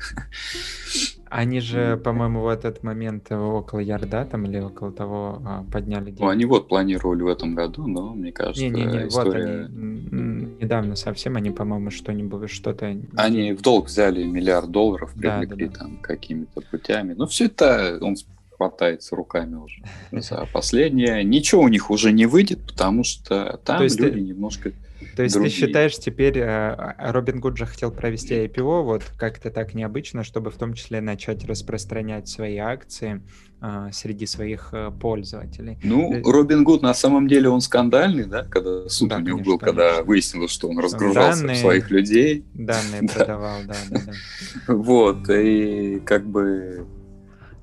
[1.31, 6.17] Они же, по-моему, в этот момент около ярда там или около того а, подняли ну,
[6.17, 6.29] деньги.
[6.29, 9.45] они вот планировали в этом году, но мне кажется, Не-не-не, вот история...
[9.45, 12.97] они м, м, недавно совсем, они, по-моему, что-нибудь, что-то...
[13.15, 15.79] Они в долг взяли миллиард долларов, Да, привлекли да, да.
[15.79, 17.13] там какими-то путями.
[17.17, 18.17] Ну, все это он
[18.57, 21.23] хватается руками уже за последнее.
[21.23, 24.73] Ничего у них уже не выйдет, потому что там То есть ты- люди немножко...
[25.15, 25.51] То есть другие.
[25.51, 30.51] ты считаешь, теперь э, Робин Гуд же хотел провести IPO вот как-то так необычно, чтобы
[30.51, 33.21] в том числе начать распространять свои акции
[33.59, 35.77] а, среди своих э, пользователей.
[35.83, 39.51] Ну, Робин Гуд на самом деле он скандальный, да, когда суд Да, у него конечно,
[39.51, 40.03] был, когда конечно.
[40.05, 41.55] выяснилось, что он разгружался Данные.
[41.57, 42.45] своих людей.
[42.53, 43.13] Данные Да.
[43.13, 44.73] продавал, да, да, да.
[44.73, 46.87] Вот, и как бы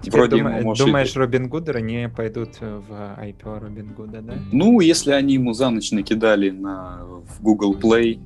[0.01, 4.21] Теперь вроде дума- ему, может, и- думаешь, Робин Гудеры не пойдут в IPO Робин Гуда,
[4.23, 4.35] да?
[4.53, 8.21] Ну, если они ему за ночь накидали на, в Google Play,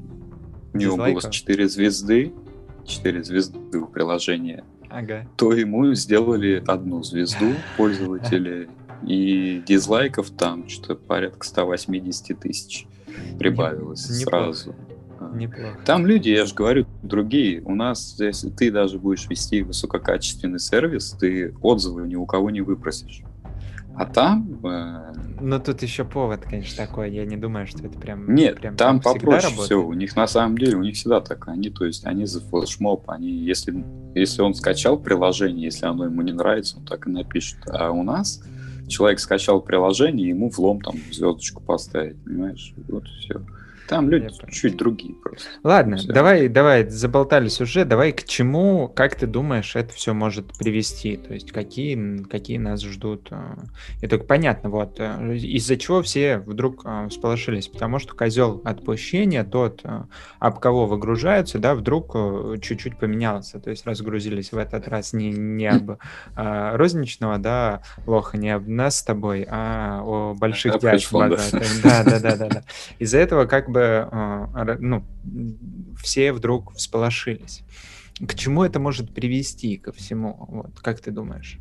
[0.74, 1.30] у него было Дизлайков?
[1.32, 2.32] 4 звезды,
[2.86, 5.26] 4 звезды в приложении, Ага.
[5.36, 7.46] то ему сделали одну звезду
[7.78, 8.68] пользователи,
[9.06, 12.86] и дизлайков там что-то порядка 180 тысяч
[13.38, 14.74] прибавилось Не- сразу.
[14.78, 14.91] А.
[15.34, 15.78] Неплохо.
[15.84, 17.62] Там люди, я же говорю, другие.
[17.62, 22.60] У нас, если ты даже будешь вести высококачественный сервис, ты отзывы ни у кого не
[22.60, 23.22] выпросишь.
[23.94, 24.58] А там...
[24.64, 27.12] э, Ну, тут еще повод, конечно, такой.
[27.12, 28.34] Я не думаю, что это прям...
[28.34, 29.66] нет, прям там попроще работает.
[29.66, 29.82] все.
[29.82, 31.46] У них на самом деле, у них всегда так.
[31.48, 33.10] Они, то есть, они за флешмоб.
[33.10, 37.58] Они, если, если он скачал приложение, если оно ему не нравится, он так и напишет.
[37.66, 38.42] А у нас
[38.88, 42.74] человек скачал приложение, ему влом там звездочку поставить, понимаешь?
[42.88, 43.42] Вот все.
[43.92, 45.48] Там люди Я чуть другие просто.
[45.62, 46.12] Ладно, Всё.
[46.12, 47.84] давай, давай, заболтались уже.
[47.84, 51.16] Давай к чему, как ты думаешь, это все может привести?
[51.16, 53.28] То есть какие, какие нас ждут?
[53.30, 53.54] э,
[54.00, 59.44] И только понятно, вот э, из-за чего все вдруг э, всполошились, потому что козел отпущения,
[59.44, 60.02] тот, э,
[60.38, 63.60] об кого выгружаются, да, вдруг э, чуть-чуть поменялся.
[63.60, 65.96] То есть разгрузились в этот раз не, не об э,
[66.76, 71.02] розничного, да, лоха, не об нас с тобой, а о больших дядь
[71.82, 72.62] да, да, да, да.
[72.98, 75.04] Из-за этого как бы, ра- ну,
[76.02, 77.62] все вдруг всполошились.
[78.26, 80.46] к чему это может привести ко всему?
[80.48, 81.58] Вот, как ты думаешь?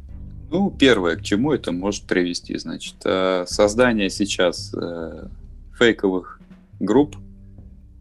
[0.50, 5.28] Ну, первое, к чему это может привести, значит, э, создание сейчас э,
[5.80, 6.42] фейковых
[6.80, 7.16] групп,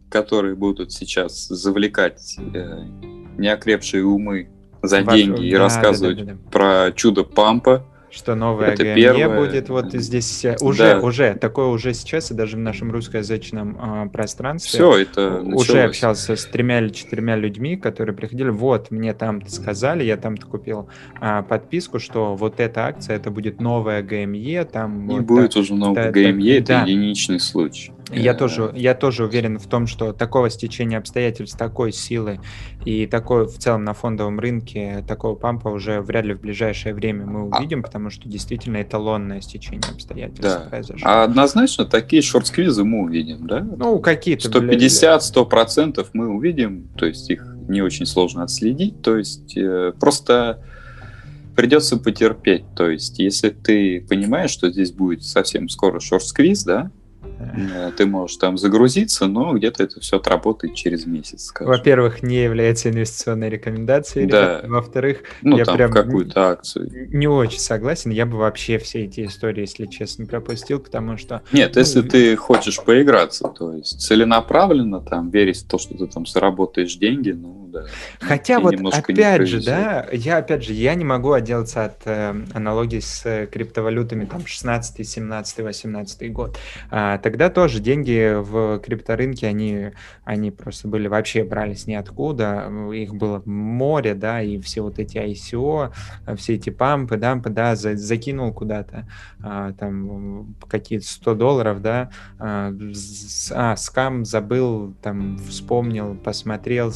[0.09, 2.83] которые будут сейчас завлекать э,
[3.37, 4.49] неокрепшие умы
[4.83, 6.49] за Ваш- деньги и да, рассказывать да, да, да.
[6.51, 7.85] про чудо пампа.
[8.11, 9.39] Что новое Это ГМЕ первое.
[9.39, 10.99] будет вот здесь э, уже, Да.
[10.99, 14.79] уже, такое уже сейчас, и даже в нашем русскоязычном а, пространстве.
[14.79, 15.89] Все это уже началось.
[15.91, 20.89] общался с тремя или четырьмя людьми, которые приходили, вот, мне там сказали, я там купил
[21.21, 25.07] а, подписку, что вот эта акция, это будет новая ГМЕ, там...
[25.07, 25.61] Не вот будет так.
[25.61, 26.81] уже много да, ГМЕ, да.
[26.81, 27.93] это единичный случай.
[28.11, 32.39] Я тоже, я тоже уверен в том, что такого стечения обстоятельств, такой силы
[32.85, 37.25] и такой в целом на фондовом рынке такого пампа уже вряд ли в ближайшее время
[37.25, 40.67] мы А- увидим, потому что действительно эталонное стечение обстоятельств Да.
[40.69, 41.07] произошло.
[41.09, 43.61] А однозначно такие шорт-сквизы мы увидим, да?
[43.61, 44.49] Ну, какие-то...
[44.49, 50.61] бля- 150-100% мы увидим, то есть их не очень сложно отследить, то есть э, просто
[51.55, 52.63] придется потерпеть.
[52.75, 56.91] То есть если ты понимаешь, что здесь будет совсем скоро шорт-сквиз, да,
[57.97, 61.73] ты можешь там загрузиться, но где-то это все отработает через месяц, скажем.
[61.73, 64.27] Во-первых, не является инвестиционной рекомендацией.
[64.27, 64.61] Да.
[64.63, 67.09] Во-вторых, ну, я там прям какую-то акцию.
[67.09, 68.11] не очень согласен.
[68.11, 72.35] Я бы вообще все эти истории, если честно, пропустил, потому что Нет, Ну, если ты
[72.35, 77.60] хочешь поиграться, то есть целенаправленно там верить в то, что ты там заработаешь деньги, ну
[77.71, 77.85] да.
[78.19, 82.99] Хотя вот опять же, да, я опять же, я не могу отделаться от э, аналогии
[82.99, 86.57] с э, криптовалютами там 16, 17, 18 год.
[86.89, 89.91] А, тогда тоже деньги в крипторынке, они,
[90.23, 95.91] они просто были вообще брались ниоткуда, их было море, да, и все вот эти ICO,
[96.35, 99.07] все эти пампы, дампы, да, за- закинул куда-то
[99.43, 102.73] а, там какие-то 100 долларов, да, а,
[103.51, 106.91] а, скам забыл, там, вспомнил, посмотрел,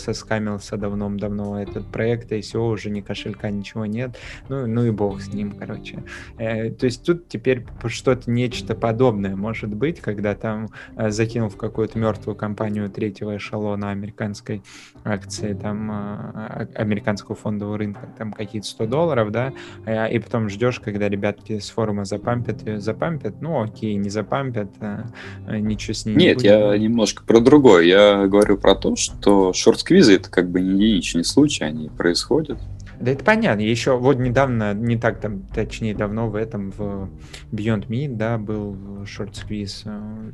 [0.66, 4.18] соскамился давно-давно этот проект, и все, уже ни кошелька, ничего нет,
[4.50, 6.04] ну, ну и бог с ним, короче.
[6.38, 11.58] Э, то есть тут теперь что-то, нечто подобное может быть, когда там э, закинул в
[11.58, 14.62] какую-то мертвую компанию третьего эшелона американской
[15.04, 19.54] акции, там, а, а- американского фондового рынка, там какие-то 100 долларов, да,
[19.86, 24.70] а, и потом ждешь, когда ребятки с форума запампят ее, запампят, ну окей, не запампят,
[24.80, 25.06] а,
[25.48, 26.46] а, ничего с ней не Нет, будет.
[26.46, 27.84] я немножко про другое.
[27.84, 32.60] Я говорю про то, что шорт-сквизы это как бы не единичный случай, они происходят.
[33.00, 33.62] Да это понятно.
[33.62, 37.10] Еще вот недавно, не так там, точнее давно в этом, в
[37.52, 39.84] Beyond Meat, да, был шорт-сквиз.
[39.86, 40.32] э,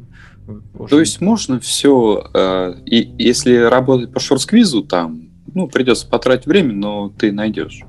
[0.89, 2.29] То есть можно все,
[2.85, 7.81] и если работать по шорт-сквизу, там, ну, придется потратить время, но ты найдешь,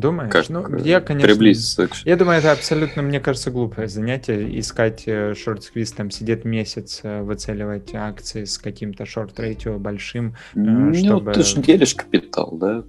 [0.00, 0.32] Думаешь?
[0.32, 4.58] как ну, э, я, конечно, приблизиться к Я думаю, это абсолютно, мне кажется, глупое занятие.
[4.58, 10.34] Искать э, шорт-сквиз, там, сидеть месяц, э, выцеливать акции с каким-то short ratio большим.
[10.54, 12.82] Ну, чтобы- ты же делишь капитал, да?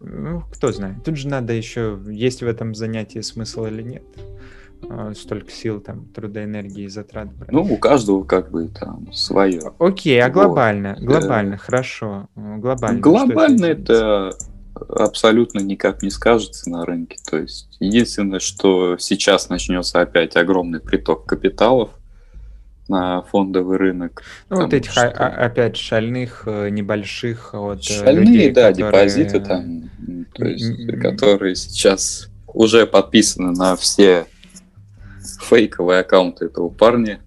[0.00, 1.04] Ну, кто знает.
[1.04, 4.02] Тут же надо еще, есть в этом занятии смысл или нет.
[5.14, 7.32] Столько сил, там, труда, энергии затрат.
[7.32, 7.52] брать.
[7.52, 9.60] Ну, у каждого как бы там свое.
[9.78, 10.32] Окей, а вот.
[10.32, 10.96] глобально?
[11.00, 12.28] Глобально, хорошо.
[12.34, 12.98] Глобально.
[12.98, 13.92] Глобально изменится?
[13.92, 17.18] это абсолютно никак не скажется на рынке.
[17.28, 21.90] То есть единственное, что сейчас начнется опять огромный приток капиталов
[22.88, 24.22] на фондовый рынок.
[24.50, 28.68] Ну, вот этих, а- что- а- опять, шальных, э, небольших вот, э, Шальные, людей, да,
[28.70, 29.90] которые, депозиты там,
[30.34, 34.26] то есть, которые сейчас уже подписаны на все
[35.40, 37.20] фейковые аккаунты этого парня,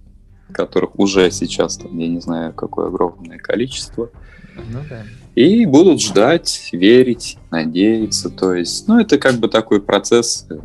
[0.52, 4.10] которых уже сейчас там, я не знаю, какое огромное количество.
[4.56, 5.04] Ну да.
[5.36, 8.30] И будут ждать, верить, надеяться.
[8.30, 10.58] То есть, ну, это как бы такой процесс э,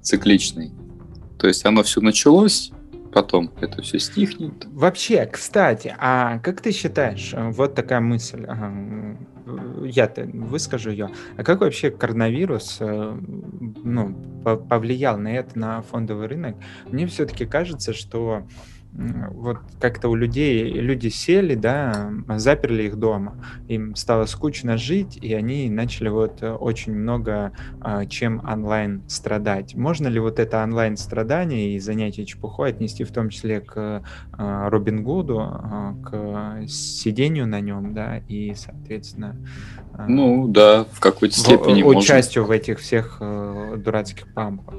[0.00, 0.70] цикличный.
[1.38, 2.70] То есть оно все началось,
[3.12, 4.66] потом это все стихнет.
[4.70, 9.26] Вообще, кстати, а как ты считаешь, э, вот такая мысль, м,
[9.84, 13.18] я-то выскажу ее, а как вообще коронавирус э,
[13.82, 14.14] ну,
[14.44, 16.56] по- повлиял на это, на фондовый рынок?
[16.90, 18.42] Мне все-таки кажется, что
[19.32, 23.36] вот как-то у людей, люди сели, да, заперли их дома,
[23.68, 29.74] им стало скучно жить, и они начали вот э, очень много а, чем онлайн страдать.
[29.74, 34.70] Можно ли вот это онлайн страдание и занятие чепухой отнести в том числе к а,
[34.70, 39.36] Робин Гуду, а, к сидению на нем, да, и, соответственно,
[40.08, 42.00] Ну, да, в какой-то в- степени можно.
[42.00, 44.74] участию в этих всех э, дурацких пампах.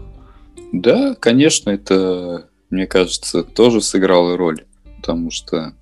[0.73, 4.65] Да, конечно, это, мне кажется, тоже сыграло роль,
[4.97, 5.73] потому что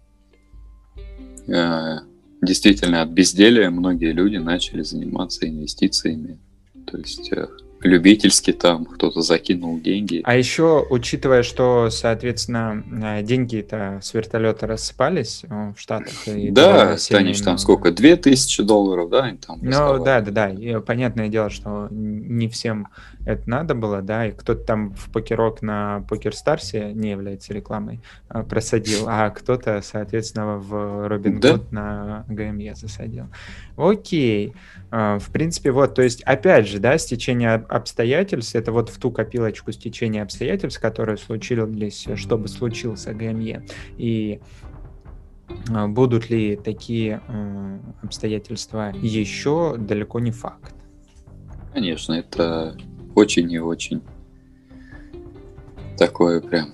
[1.48, 1.96] э,
[2.42, 6.40] действительно от безделия многие люди начали заниматься инвестициями.
[6.86, 7.48] То есть э,
[7.86, 10.22] любительски там кто-то закинул деньги.
[10.24, 16.28] А еще, учитывая, что, соответственно, э, деньги-то с вертолета рассыпались э, в Штатах.
[16.28, 17.92] И да, Танич, там сколько?
[17.92, 19.36] Две тысячи долларов, да?
[19.46, 20.50] Там ну, да, да, да.
[20.50, 22.88] И понятное дело, что не всем
[23.26, 28.44] это надо было, да, и кто-то там в покерок на Покерстарсе не является рекламой э,
[28.44, 31.60] просадил, а кто-то, соответственно, в Робин да?
[31.72, 33.26] на ГМЕ засадил.
[33.78, 34.54] Окей.
[34.92, 39.72] В принципе, вот, то есть, опять же, да, стечение обстоятельств, это вот в ту копилочку
[39.72, 43.66] стечения обстоятельств, которые случились, чтобы случился ГМЕ.
[43.98, 44.40] И
[45.70, 47.22] а, будут ли такие
[48.02, 50.74] обстоятельства еще, далеко не факт.
[51.74, 52.78] Конечно, это
[53.16, 54.02] очень и очень
[55.98, 56.74] такое прям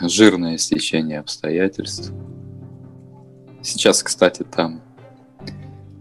[0.00, 2.12] жирное стечение обстоятельств.
[3.62, 4.82] Сейчас, кстати, там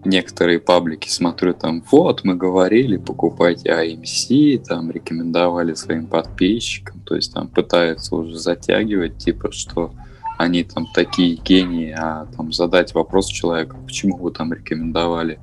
[0.05, 7.33] некоторые паблики смотрю, там, вот, мы говорили, покупайте AMC, там, рекомендовали своим подписчикам, то есть
[7.33, 9.93] там пытаются уже затягивать, типа, что
[10.37, 15.39] они там такие гении, а там задать вопрос человеку, почему вы там рекомендовали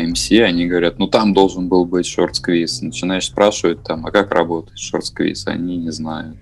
[0.00, 2.82] AMC, они говорят, ну там должен был быть шорт-сквиз.
[2.82, 5.46] Начинаешь спрашивать там, а как работает шорт-сквиз?
[5.46, 6.38] Они не знают.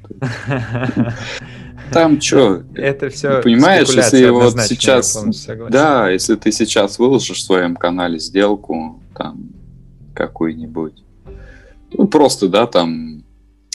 [1.92, 2.62] Там что?
[2.74, 5.24] Это все Понимаешь, если вот сейчас...
[5.70, 9.50] Да, если ты сейчас выложишь в своем канале сделку, там,
[10.14, 11.02] какую-нибудь,
[11.92, 13.24] ну, просто, да, там,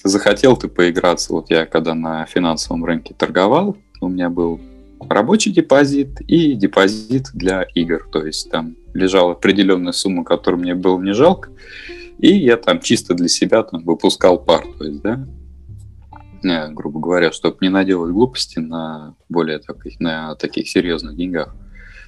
[0.04, 1.34] захотел ты поиграться.
[1.34, 4.60] Вот я когда на финансовом рынке торговал, у меня был
[5.10, 8.08] рабочий депозит и депозит для игр.
[8.12, 11.50] То есть там лежала определенная сумма, которую мне было не жалко,
[12.18, 14.66] и я там чисто для себя там выпускал пар.
[14.78, 15.28] То есть, да,
[16.42, 21.54] не, грубо говоря, чтобы не наделать глупости на более таких, на таких серьезных деньгах.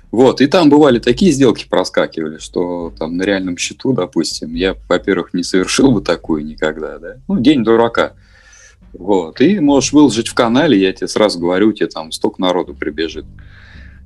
[0.09, 5.33] Вот, и там бывали такие сделки проскакивали, что там на реальном счету, допустим, я, во-первых,
[5.33, 8.13] не совершил бы такую никогда, да, ну, день дурака.
[8.93, 13.25] Вот, и можешь выложить в канале, я тебе сразу говорю, тебе там столько народу прибежит.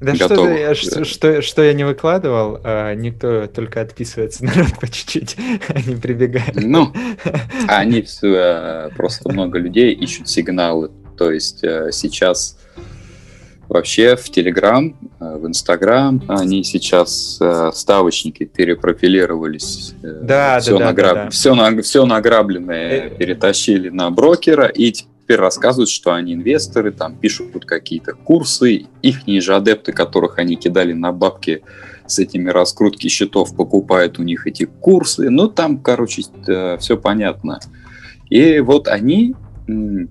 [0.02, 4.88] Да что, я, что, что, что я не выкладывал, а никто только отписывается народ по
[4.88, 5.38] чуть-чуть,
[5.68, 6.56] они прибегают.
[6.56, 6.92] Ну,
[7.68, 10.90] они все, э, просто много людей ищут сигналы.
[11.18, 12.58] То есть э, сейчас
[13.70, 17.40] вообще в Телеграм, э, в Инстаграм они сейчас
[17.72, 19.94] ставочники перепрофилировались.
[20.02, 21.14] Да, все да, награб...
[21.14, 21.30] да, да.
[21.30, 21.80] Все, на...
[21.84, 24.92] все награбленное перетащили на брокера, и
[25.32, 30.92] теперь рассказывают, что они инвесторы, там пишут какие-то курсы, их же адепты, которых они кидали
[30.92, 31.64] на бабки
[32.06, 35.30] с этими раскрутки счетов, покупают у них эти курсы.
[35.30, 37.62] Ну, там, короче, э, все понятно.
[38.30, 39.36] И вот они,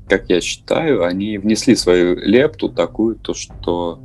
[0.08, 4.00] как я считаю, они внесли свою лепту такую, то что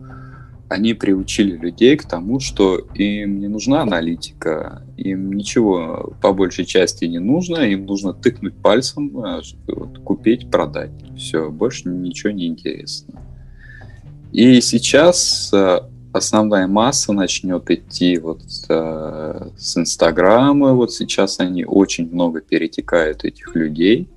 [0.75, 7.05] они приучили людей к тому, что им не нужна аналитика, им ничего по большей части
[7.05, 10.91] не нужно, им нужно тыкнуть пальцем, а, вот, купить, продать.
[11.17, 13.21] Все, больше ничего не интересно.
[14.33, 22.11] И сейчас а, основная масса начнет идти вот а, с Инстаграма, вот сейчас они очень
[22.11, 24.09] много перетекают этих людей,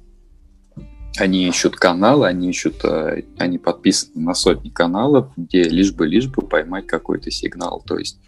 [1.20, 6.28] они ищут каналы, они ищут, э, они подписаны на сотни каналов, где лишь бы, лишь
[6.28, 8.18] бы поймать какой-то сигнал, то есть.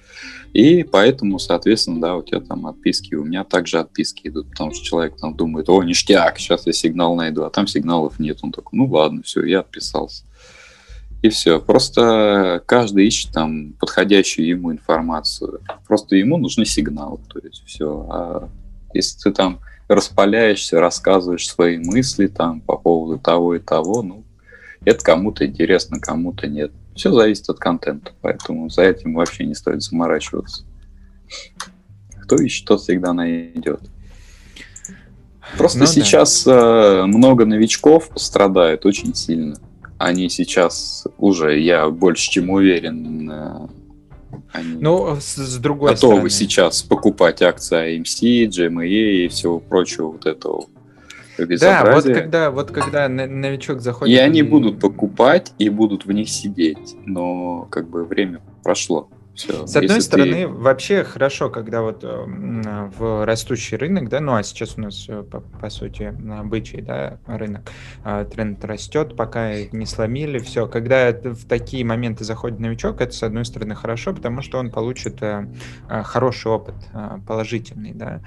[0.52, 4.84] И поэтому, соответственно, да, у тебя там отписки, у меня также отписки идут, потому что
[4.84, 8.38] человек там думает, о, ништяк, сейчас я сигнал найду, а там сигналов нет.
[8.42, 10.24] Он такой, ну ладно, все, я отписался.
[11.22, 11.60] И все.
[11.60, 15.60] Просто каждый ищет там подходящую ему информацию.
[15.86, 17.18] Просто ему нужны сигналы.
[17.28, 18.06] То есть все.
[18.10, 18.48] А
[18.94, 19.60] если ты там
[19.94, 24.24] распаляешься, рассказываешь свои мысли там по поводу того и того, ну,
[24.84, 26.72] это кому-то интересно, кому-то нет.
[26.94, 30.64] Все зависит от контента, поэтому за этим вообще не стоит заморачиваться.
[32.22, 33.80] Кто ищет, тот всегда найдет.
[35.56, 37.02] Просто ну, сейчас да.
[37.02, 39.56] Э, много новичков страдают очень сильно.
[39.98, 43.68] Они сейчас уже, я больше чем уверен, э,
[44.52, 46.30] они ну, с, с другой готовы стороны.
[46.30, 50.64] сейчас покупать акции AMC, GME и всего прочего вот этого
[51.38, 54.14] Да, вот когда, вот когда новичок заходит...
[54.14, 59.08] И они будут покупать и будут в них сидеть, но как бы время прошло.
[59.40, 59.66] Все.
[59.66, 60.48] С одной Если стороны, ты...
[60.48, 65.40] вообще хорошо, когда вот э, в растущий рынок, да, ну а сейчас у нас по,
[65.40, 66.14] по сути
[66.44, 67.62] бычий, да, рынок,
[68.04, 70.66] э, тренд растет, пока не сломили, все.
[70.66, 75.22] Когда в такие моменты заходит новичок, это с одной стороны хорошо, потому что он получит
[75.22, 75.46] э,
[75.88, 76.74] хороший опыт,
[77.26, 78.20] положительный, да,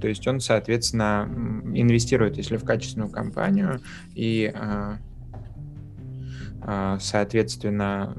[0.00, 1.28] то есть он, соответственно,
[1.74, 3.80] инвестирует, если в качественную компанию
[4.14, 4.52] и
[6.98, 8.16] соответственно,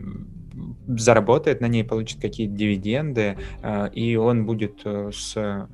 [0.87, 5.67] заработает на ней, получит какие-то дивиденды, э, и он будет э, с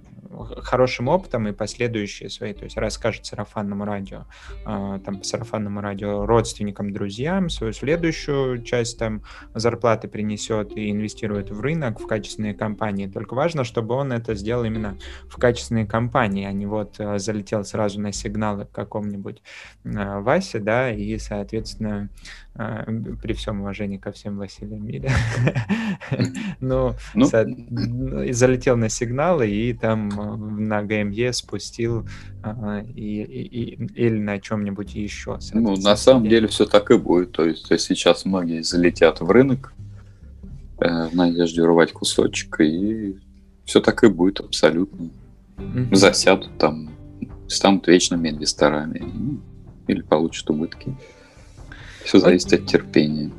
[0.61, 4.25] хорошим опытом и последующие свои, то есть расскажет сарафанному радио,
[4.65, 11.61] э, там сарафанному радио родственникам, друзьям, свою следующую часть там зарплаты принесет и инвестирует в
[11.61, 13.07] рынок, в качественные компании.
[13.07, 14.97] Только важно, чтобы он это сделал именно
[15.29, 19.41] в качественные компании, а не вот э, залетел сразу на сигналы к какому-нибудь
[19.83, 22.09] э, Васе, да, и, соответственно,
[22.55, 25.09] при всем уважении ко всем Василиям Мире.
[26.59, 32.07] Но залетел на сигналы и там а, на ГМЕ спустил
[32.43, 35.39] а, или на чем-нибудь еще.
[35.53, 37.31] Ну, на самом деле все так и будет.
[37.31, 39.73] То есть сейчас многие залетят в рынок
[40.79, 43.17] э, в надежде урвать кусочек, и
[43.65, 45.09] все так и будет абсолютно.
[45.91, 46.91] Засядут там,
[47.47, 49.39] станут вечными инвесторами ну,
[49.87, 50.95] или получат убытки.
[52.03, 53.31] Все зависит от терпения.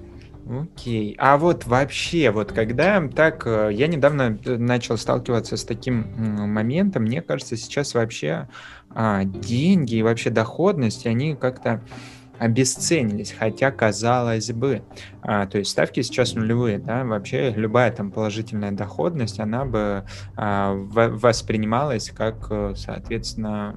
[0.47, 1.17] Окей.
[1.19, 6.07] А вот вообще, вот когда так, э, я недавно э, начал сталкиваться с таким
[6.51, 8.49] моментом, мне кажется, сейчас вообще
[8.91, 11.81] а, деньги и вообще доходность, они как-то
[12.39, 14.83] обесценились, хотя казалось бы,
[15.23, 20.05] а, то есть ставки сейчас нулевые, да, вообще любая там положительная доходность, она бы
[20.37, 23.77] а, в, воспринималась как, э, соответственно,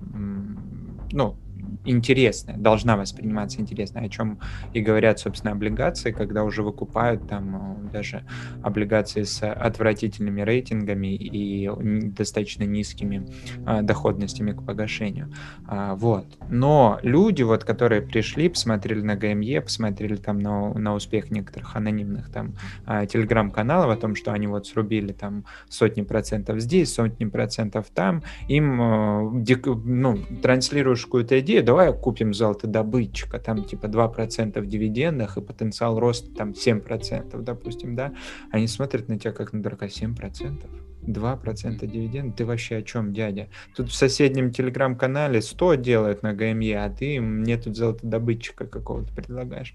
[1.12, 1.38] ну,
[1.86, 4.40] интересная, должна восприниматься интересно, о чем
[4.74, 8.24] и говорят, собственно, облигации, когда уже выкупают там э, даже
[8.62, 11.70] облигации с отвратительными рейтингами и
[12.12, 13.28] достаточно низкими
[13.66, 15.32] а, доходностями к погашению.
[15.68, 16.26] А, вот.
[16.50, 22.30] Но люди, вот, которые пришли, посмотрели на ГМЕ, посмотрели там на, на успех некоторых анонимных
[22.32, 22.56] там
[22.86, 28.24] а, телеграм-каналов о том, что они вот срубили там сотни процентов здесь, сотни процентов там,
[28.48, 36.00] им ну, транслируешь какую-то идею, давай купим золотодобытчика, там типа 2% в дивидендах и потенциал
[36.00, 38.14] роста там 7%, допустим, да,
[38.52, 40.66] они смотрят на тебя как на дурака 7%.
[41.08, 43.48] 2% дивиденд, ты вообще о чем, дядя?
[43.76, 49.74] Тут в соседнем телеграм-канале 100 делают на ГМЕ, а ты мне тут золотодобытчика какого-то предлагаешь.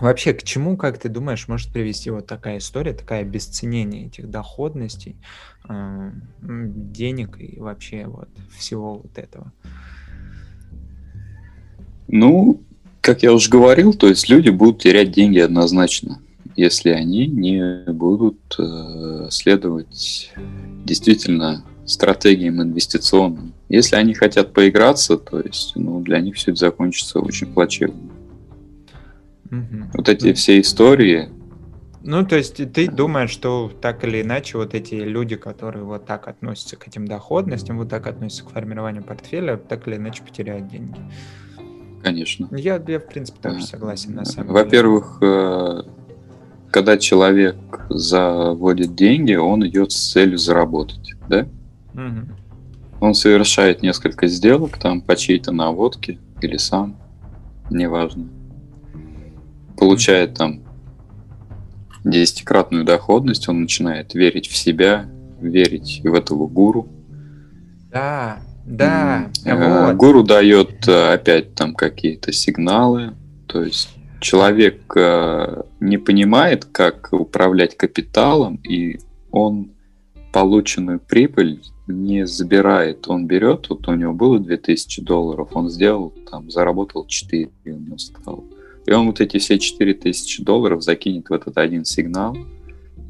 [0.00, 5.16] Вообще, к чему, как ты думаешь, может привести вот такая история, такая обесценение этих доходностей,
[5.68, 6.10] э,
[6.42, 9.52] денег и вообще вот всего вот этого?
[12.12, 12.60] Ну,
[13.00, 16.20] как я уже говорил, то есть люди будут терять деньги однозначно,
[16.56, 20.32] если они не будут э, следовать
[20.84, 23.52] действительно стратегиям инвестиционным.
[23.68, 28.10] Если они хотят поиграться, то есть ну, для них все это закончится очень плачевно.
[29.50, 29.90] Угу.
[29.94, 31.28] Вот эти все истории.
[32.02, 36.26] Ну, то есть ты думаешь, что так или иначе вот эти люди, которые вот так
[36.26, 40.98] относятся к этим доходностям, вот так относятся к формированию портфеля, так или иначе потеряют деньги.
[42.02, 42.48] Конечно.
[42.52, 45.82] Я, я в принципе, тоже согласен на самом Во-первых, э,
[46.70, 47.56] когда человек
[47.90, 51.46] заводит деньги, он идет с целью заработать, да?
[51.94, 52.28] Угу.
[53.00, 56.96] Он совершает несколько сделок там по чьей-то наводке или сам,
[57.70, 58.28] неважно.
[59.76, 60.60] Получает там
[62.04, 66.88] десятикратную доходность, он начинает верить в себя, верить в этого гуру.
[67.90, 68.38] Да,
[68.70, 69.96] да, э, вот.
[69.96, 73.14] Гуру дает э, опять там какие-то сигналы,
[73.46, 73.90] то есть
[74.20, 79.00] человек э, не понимает, как управлять капиталом, и
[79.32, 79.72] он
[80.32, 83.08] полученную прибыль не забирает.
[83.08, 87.98] Он берет, вот у него было 2000 долларов, он сделал, там, заработал 4, у него
[87.98, 88.44] стало.
[88.86, 92.36] И он вот эти все 4000 долларов закинет в этот один сигнал,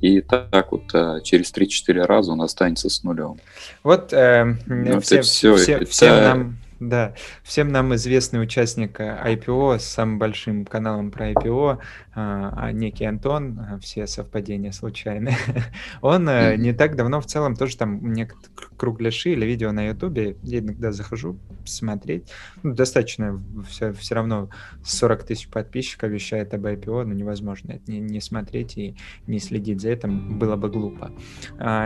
[0.01, 3.38] и так вот э, через 3-4 раза он останется с нулем.
[3.82, 4.57] Вот э,
[5.01, 5.84] все, все, все, это...
[5.86, 11.78] всем нам да, всем нам известный участник IPO с самым большим каналом про IPO,
[12.14, 15.37] а, а некий Антон, а, все совпадения случайные,
[16.01, 16.57] он mm-hmm.
[16.57, 20.91] не так давно в целом тоже там некоторые кругляши или видео на Ютубе, я иногда
[20.91, 22.31] захожу смотреть,
[22.62, 24.49] ну, достаточно все, все равно
[24.83, 29.83] 40 тысяч подписчиков вещает об IPO, но невозможно это не, не смотреть и не следить
[29.83, 31.12] за этим, было бы глупо.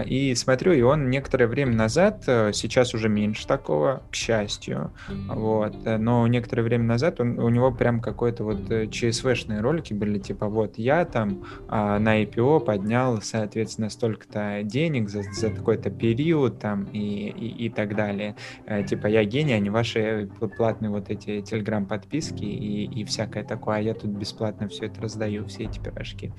[0.06, 4.83] И смотрю, и он некоторое время назад, э, сейчас уже меньше такого, к счастью,
[5.28, 9.92] вот, э, но некоторое время назад он, у него прям какой-то вот э, ЧСВшные ролики
[9.92, 15.90] были, типа вот я там а, на IPO поднял, соответственно, столько-то денег за, за такой-то
[15.90, 18.36] период там и, и, и так далее.
[18.66, 23.76] А, типа я гений, а не ваши платные вот эти телеграм-подписки и, и всякое такое,
[23.76, 26.32] а я тут бесплатно все это раздаю, все эти пирожки.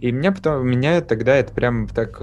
[0.00, 2.20] И меня потом, меня тогда это прям так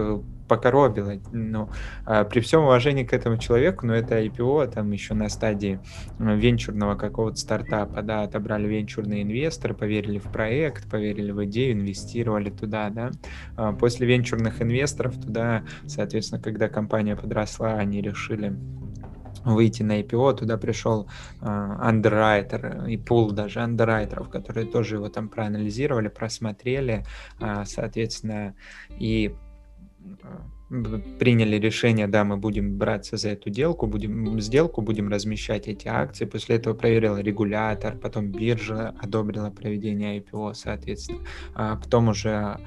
[0.54, 1.14] покоробило.
[1.32, 1.70] Ну,
[2.06, 5.80] а, при всем уважении к этому человеку, но это IPO там еще на стадии
[6.20, 12.90] венчурного какого-то стартапа, да, отобрали венчурные инвесторы, поверили в проект, поверили в идею, инвестировали туда,
[12.90, 13.12] да.
[13.58, 18.56] А, после венчурных инвесторов туда, соответственно, когда компания подросла, они решили
[19.44, 21.10] выйти на IPO, туда пришел
[21.42, 27.06] андеррайтер и пул даже андеррайтеров, которые тоже его там проанализировали, просмотрели,
[27.66, 28.56] соответственно,
[28.90, 29.36] и
[31.20, 36.26] приняли решение, да, мы будем браться за эту делку, будем сделку, будем размещать эти акции.
[36.26, 41.20] После этого проверил регулятор, потом биржа одобрила проведение IPO, соответственно.
[41.54, 42.60] А потом уже а,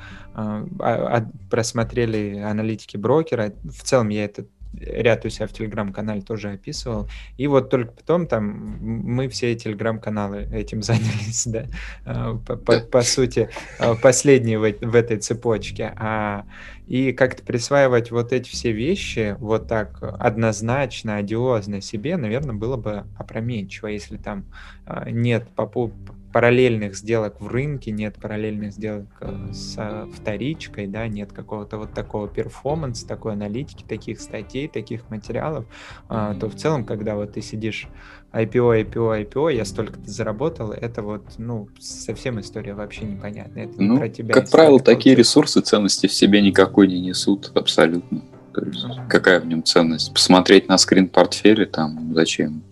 [0.79, 3.53] а, просмотрели аналитики брокера.
[3.65, 4.47] В целом я это
[4.81, 7.09] ряд у себя в телеграм-канале тоже описывал.
[7.37, 8.45] И вот только потом там
[8.81, 11.67] мы все телеграм-каналы этим занялись, да,
[12.05, 13.49] а, по, по, по сути,
[13.79, 15.93] а, последние в, в этой цепочке.
[15.97, 16.45] А,
[16.87, 23.05] и как-то присваивать вот эти все вещи вот так однозначно, одиозно себе, наверное, было бы
[23.19, 24.45] опрометчиво, если там
[24.85, 25.93] а, нет попу
[26.37, 32.29] параллельных сделок в рынке, нет параллельных сделок э, с вторичкой, да, нет какого-то вот такого
[32.29, 35.65] перформанса, такой аналитики, таких статей, таких материалов,
[36.11, 37.89] а, то в целом, когда вот ты сидишь
[38.35, 43.65] IPO, IPO, IPO, я столько-то заработал, это вот, ну, совсем история вообще непонятная.
[43.65, 48.21] Это ну, про тебя как правило, такие ресурсы ценности в себе никакой не несут абсолютно.
[48.53, 49.09] То есть, uh-huh.
[49.09, 50.13] какая в нем ценность?
[50.13, 52.63] Посмотреть на скрин портфеля, там, зачем?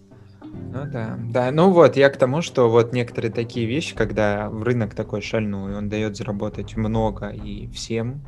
[0.84, 4.94] Ну да, да, ну вот я к тому, что вот некоторые такие вещи, когда рынок
[4.94, 8.20] такой шальной, он дает заработать много и всем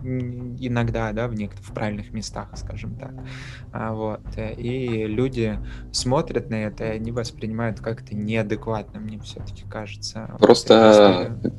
[0.58, 3.12] иногда, да, в некоторых в правильных местах, скажем так,
[3.72, 5.58] а, вот, и люди
[5.92, 10.30] смотрят на это, и они воспринимают как-то неадекватно, мне все-таки кажется.
[10.38, 11.52] Просто вот,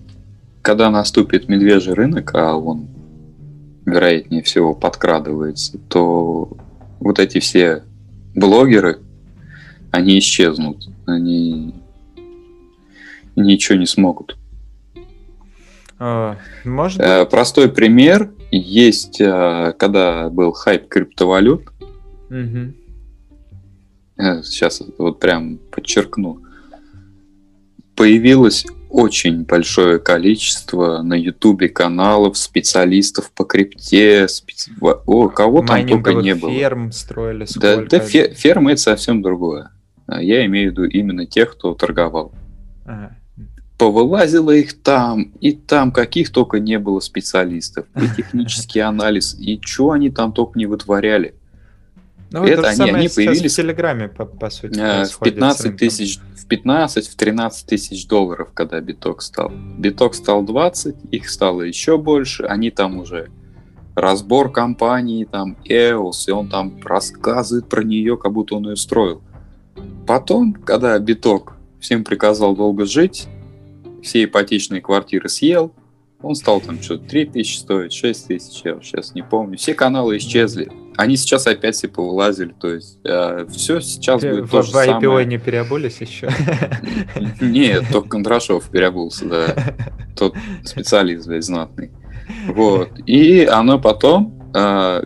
[0.61, 2.87] когда наступит медвежий рынок, а он
[3.85, 6.57] вероятнее всего подкрадывается, то
[6.99, 7.83] вот эти все
[8.35, 8.99] блогеры,
[9.91, 11.73] они исчезнут, они
[13.35, 14.37] ничего не смогут.
[15.99, 17.29] А, может э, быть.
[17.29, 18.31] Простой пример.
[18.51, 21.63] Есть, э, когда был хайп криптовалют,
[22.29, 22.73] угу.
[24.43, 26.43] сейчас вот прям подчеркну,
[27.95, 34.71] появилось очень большое количество на Ютубе каналов специалистов по крипте, специ...
[34.81, 36.51] о, кого там только не было.
[36.51, 37.45] ферм строили.
[37.55, 39.71] Да, да фе- фермы это совсем другое.
[40.07, 42.31] А я имею в виду именно тех, кто торговал.
[42.85, 43.17] Ага.
[43.77, 47.85] Повылазило их там, и там каких только не было специалистов.
[47.95, 51.35] И технический анализ, и что они там только не вытворяли.
[52.31, 54.79] Ну, это, это они, они появились в Телеграме, по, по сути.
[54.79, 59.51] Э, в 15 тысяч, в 15, в 13 тысяч долларов, когда биток стал.
[59.77, 63.29] Биток стал 20, их стало еще больше, они там уже
[63.95, 69.21] разбор компании, там EOS, и он там рассказывает про нее, как будто он ее строил.
[70.05, 73.27] Потом, когда биток всем приказал долго жить,
[74.01, 75.73] все ипотечные квартиры съел,
[76.21, 79.57] он стал там что-то 3 тысячи стоить, 6 тысяч, я сейчас не помню.
[79.57, 80.71] Все каналы исчезли.
[80.95, 84.75] Они сейчас опять все повылазили, то есть э, все сейчас будет в, то же в
[84.75, 85.25] IPO самое.
[85.27, 86.29] не переобулись еще?
[87.41, 89.55] Нет, только Кондрашов переобулся, да.
[90.15, 91.91] Тот специалист, блядь, знатный.
[92.47, 92.89] Вот.
[93.05, 94.36] И оно потом э,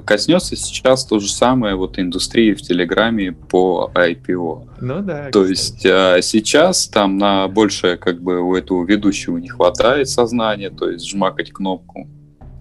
[0.06, 4.70] коснется сейчас то же самое вот индустрии в Телеграме по IPO.
[4.80, 5.30] Ну да.
[5.32, 5.50] То кстати.
[5.50, 10.90] есть э, сейчас там на больше как бы у этого ведущего не хватает сознания, то
[10.90, 12.08] есть жмакать кнопку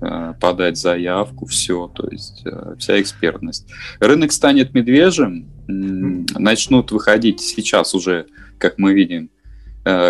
[0.01, 2.45] э, подать заявку, все, то есть
[2.79, 3.69] вся экспертность.
[4.01, 8.27] Рынок станет медвежьим, начнут выходить сейчас уже,
[8.59, 9.31] как мы видим,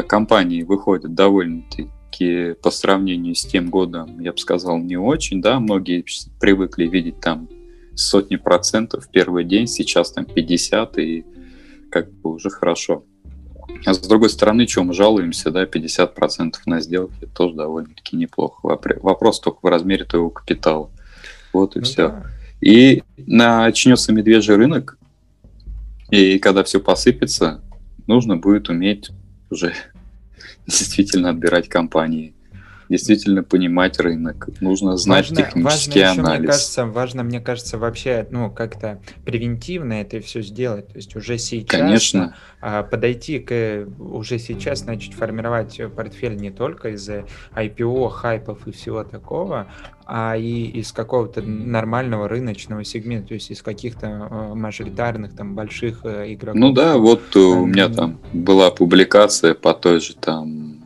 [0.09, 1.89] компании выходят довольно-таки
[2.21, 6.05] все-таки по сравнению с тем годом, я бы сказал, не очень, да, многие
[6.39, 7.49] привыкли видеть там
[7.95, 11.25] сотни процентов в первый день, сейчас там 50 и
[11.91, 13.05] как бы уже хорошо.
[13.87, 18.79] А с другой стороны, чем мы жалуемся, да, 50% на сделке тоже довольно-таки неплохо.
[19.03, 20.91] Вопрос только в размере твоего капитала.
[21.53, 22.09] Вот и ну, все.
[22.09, 22.27] Да.
[22.61, 24.99] И начнется медвежий рынок,
[26.11, 27.63] и когда все посыпется,
[28.07, 29.11] нужно будет уметь
[29.51, 29.73] уже
[30.67, 32.35] действительно отбирать компании,
[32.91, 36.33] действительно понимать рынок, нужно знать важно, технический важно анализ.
[36.33, 41.15] Еще, мне кажется, важно, мне кажется, вообще, ну, как-то превентивно это все сделать, то есть
[41.15, 42.35] уже сейчас Конечно.
[42.61, 49.05] А, подойти к уже сейчас начать формировать портфель не только из IPO, хайпов и всего
[49.05, 49.69] такого,
[50.05, 56.05] а и из какого-то нормального рыночного сегмента, то есть из каких-то э, мажоритарных там больших
[56.05, 56.61] э, игроков.
[56.61, 60.81] Ну да, вот э, у меня там была публикация по той же там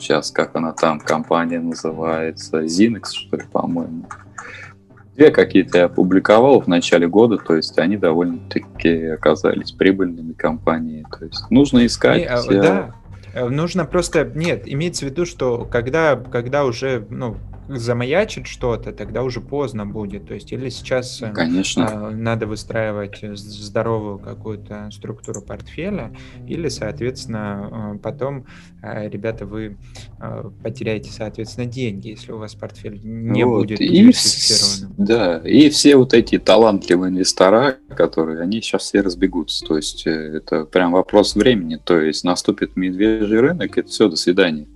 [0.00, 4.06] сейчас как она там, компания называется, Zinex, что ли, по-моему.
[5.16, 11.04] Две какие-то я опубликовал в начале года, то есть они довольно-таки оказались прибыльными компаниями.
[11.18, 12.20] То есть нужно искать.
[12.20, 12.94] Не, а, да,
[13.34, 17.36] э, нужно просто, нет, имеется в виду, что когда, когда уже, ну,
[17.76, 20.26] замаячит что-то, тогда уже поздно будет.
[20.26, 22.08] То есть или сейчас э, Конечно.
[22.08, 26.12] А, надо выстраивать здоровую какую-то структуру портфеля,
[26.48, 28.46] или, соответственно, э, потом,
[28.82, 29.76] э, ребята, вы
[30.62, 33.60] потеряете, соответственно, деньги, если у вас портфель не вот.
[33.60, 34.94] будет диверсифицированным.
[34.98, 39.64] Да, и все вот эти талантливые инвестора, которые, они сейчас все разбегутся.
[39.64, 41.78] То есть это прям вопрос времени.
[41.82, 44.66] То есть наступит медвежий рынок, это все, до свидания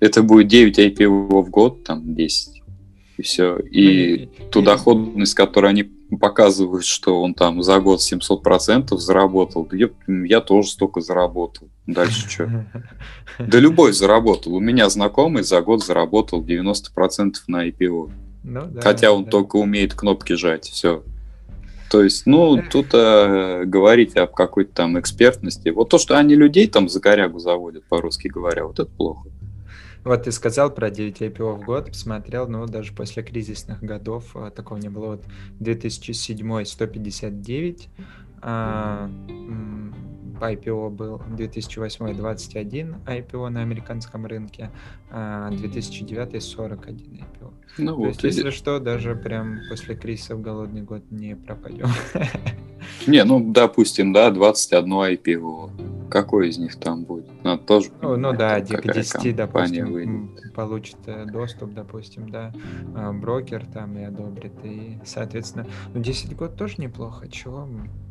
[0.00, 2.62] это будет 9 IPO в год, там 10,
[3.18, 3.58] и все.
[3.58, 5.82] И ну, ту доходность, которую они
[6.18, 11.68] показывают, что он там за год 700% заработал, я, я тоже столько заработал.
[11.86, 12.66] Дальше что?
[13.38, 14.54] Да любой заработал.
[14.54, 18.10] У меня знакомый за год заработал 90% на IPO.
[18.42, 19.30] Ну, да, Хотя он да.
[19.30, 21.04] только умеет кнопки жать, все.
[21.90, 25.70] То есть, ну, тут э, говорить об какой-то там экспертности.
[25.70, 29.28] Вот то, что они людей там за корягу заводят, по-русски говоря, вот это плохо.
[30.04, 34.50] Вот ты сказал про 9 IPO в год, посмотрел, ну, даже после кризисных годов а,
[34.50, 35.06] такого не было.
[35.16, 35.24] Вот
[35.60, 37.88] 2007 159,
[38.42, 39.10] а,
[40.40, 44.70] IPO был 2008 21 IPO на американском рынке,
[45.10, 47.52] а 2009 41 IPO.
[47.78, 51.88] Ну, То вот есть, если что, даже прям после кризиса в голодный год не пропадем.
[53.06, 56.08] Не, ну, допустим, да, 21 IPO.
[56.10, 57.26] Какой из них там будет?
[57.44, 60.52] Надо тоже Ну, ну да, к 10, допустим, выйдет.
[60.54, 62.52] получит э, доступ, допустим, да,
[62.96, 64.52] а, брокер там и одобрит.
[64.64, 67.28] И, соответственно, ну, 10 год тоже неплохо.
[67.28, 67.64] Чего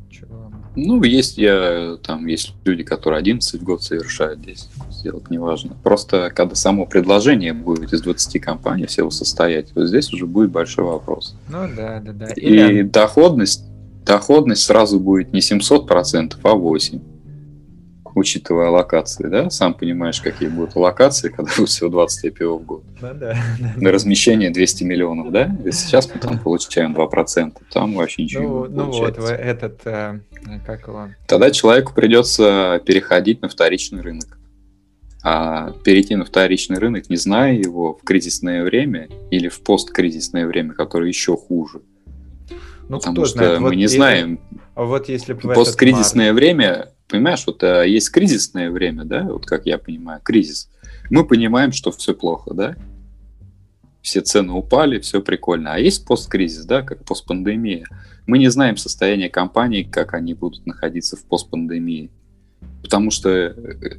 [0.10, 0.52] чего?
[0.76, 5.76] Ну, есть я, там, есть люди, которые 11 год совершают здесь, сделать неважно.
[5.84, 10.86] Просто когда само предложение будет из 20 компаний всего состоять, вот здесь уже будет большой
[10.86, 11.36] вопрос.
[11.48, 12.28] Ну да, да, да.
[12.36, 12.80] Или...
[12.80, 13.66] И доходность,
[14.06, 17.02] доходность сразу будет не 700%, а 8%
[18.16, 19.50] учитывая локации, да?
[19.50, 22.84] Сам понимаешь, какие будут локации, когда будет всего 20 IPO в год.
[23.02, 23.38] Ну, да,
[23.78, 25.56] На размещение 200 миллионов, да?
[25.66, 30.20] И сейчас мы там получаем 2%, там вообще ничего ну, не Ну вот, этот, э,
[30.66, 31.10] как его?
[31.28, 34.38] Тогда человеку придется переходить на вторичный рынок.
[35.22, 40.74] А перейти на вторичный рынок, не зная его в кризисное время или в посткризисное время,
[40.74, 41.82] которое еще хуже.
[42.90, 44.40] Ну, Потому кто что знает, мы вот не если, знаем.
[44.76, 50.22] Вот если посткризисное время понимаешь, вот а, есть кризисное время, да, вот как я понимаю,
[50.24, 50.70] кризис.
[51.10, 52.76] Мы понимаем, что все плохо, да,
[54.02, 55.74] все цены упали, все прикольно.
[55.74, 57.86] А есть посткризис, да, как постпандемия.
[58.28, 62.12] Мы не знаем состояние компаний, как они будут находиться в постпандемии.
[62.82, 63.54] Потому что э,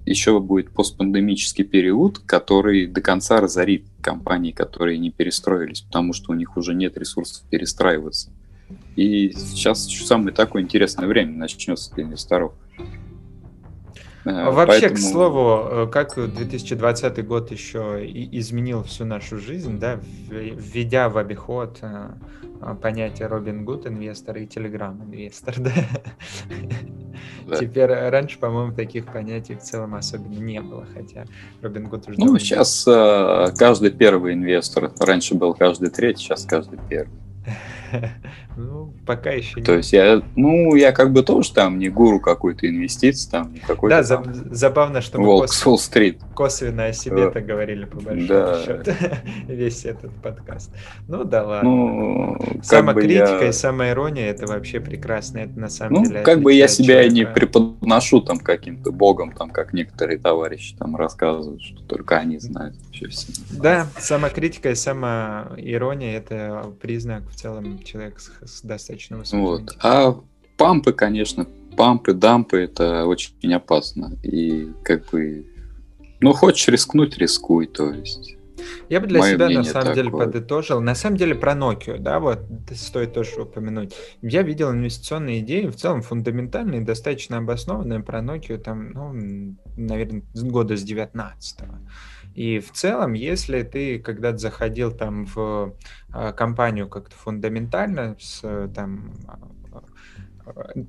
[0.07, 6.35] еще будет постпандемический период, который до конца разорит компании, которые не перестроились, потому что у
[6.35, 8.31] них уже нет ресурсов перестраиваться.
[8.97, 12.53] И сейчас самое такое интересное время начнется для инвесторов.
[14.25, 14.95] Э, вообще, Поэтому...
[14.95, 18.01] к слову, э, как 2020 год еще
[18.33, 19.99] изменил всю нашу жизнь, да,
[20.29, 22.11] введя в обиход э,
[22.83, 25.73] понятие Робин Гуд инвестор и Телеграм инвестор, да?
[27.47, 27.57] да.
[27.57, 31.25] Теперь раньше, по-моему, таких понятий в целом особенно не было, хотя
[31.63, 32.21] Робин Гуд уже...
[32.21, 32.85] Ну, сейчас
[33.57, 37.19] каждый первый инвестор, раньше был каждый третий, сейчас каждый первый.
[38.57, 42.69] Ну, пока еще То есть я, ну, я как бы тоже там не гуру какой-то
[42.69, 44.03] инвестиций, там не какой-то.
[44.03, 44.25] Да, там,
[44.55, 48.65] забавно, что мы Волк косвенно, стрит косвенно о себе это говорили по большому да.
[48.65, 48.93] счету
[49.47, 50.71] весь этот подкаст.
[51.07, 51.69] Ну да ладно.
[51.69, 53.49] Ну, Самокритика я...
[53.49, 56.23] и самоирония это вообще прекрасно, это на самом ну, деле.
[56.23, 57.15] Как бы я себя человека.
[57.15, 62.75] не преподношу там каким-то богом, там как некоторые товарищи там рассказывают, что только они знают
[62.87, 63.33] вообще все.
[63.51, 69.41] Да, самокритика и самоирония это признак в целом человека с с достаточно высоким.
[69.41, 69.77] Вот.
[69.83, 70.15] А
[70.57, 74.19] пампы, конечно, пампы, дампы это очень опасно.
[74.23, 75.47] И как бы,
[76.21, 78.37] ну, хочешь рискнуть, рискуй, то есть.
[78.89, 79.95] Я бы для Мое себя на самом такое.
[79.95, 80.81] деле подытожил.
[80.81, 82.41] На самом деле про Nokia, да, вот
[82.75, 83.95] стоит тоже упомянуть.
[84.23, 90.77] Я видел инвестиционные идеи, в целом фундаментальные, достаточно обоснованные про Nokia, там, ну, наверное, года
[90.77, 91.75] с 19 -го.
[92.35, 95.75] И в целом, если ты когда-то заходил там в
[96.13, 98.41] а, компанию как-то фундаментально с
[98.75, 99.39] там а,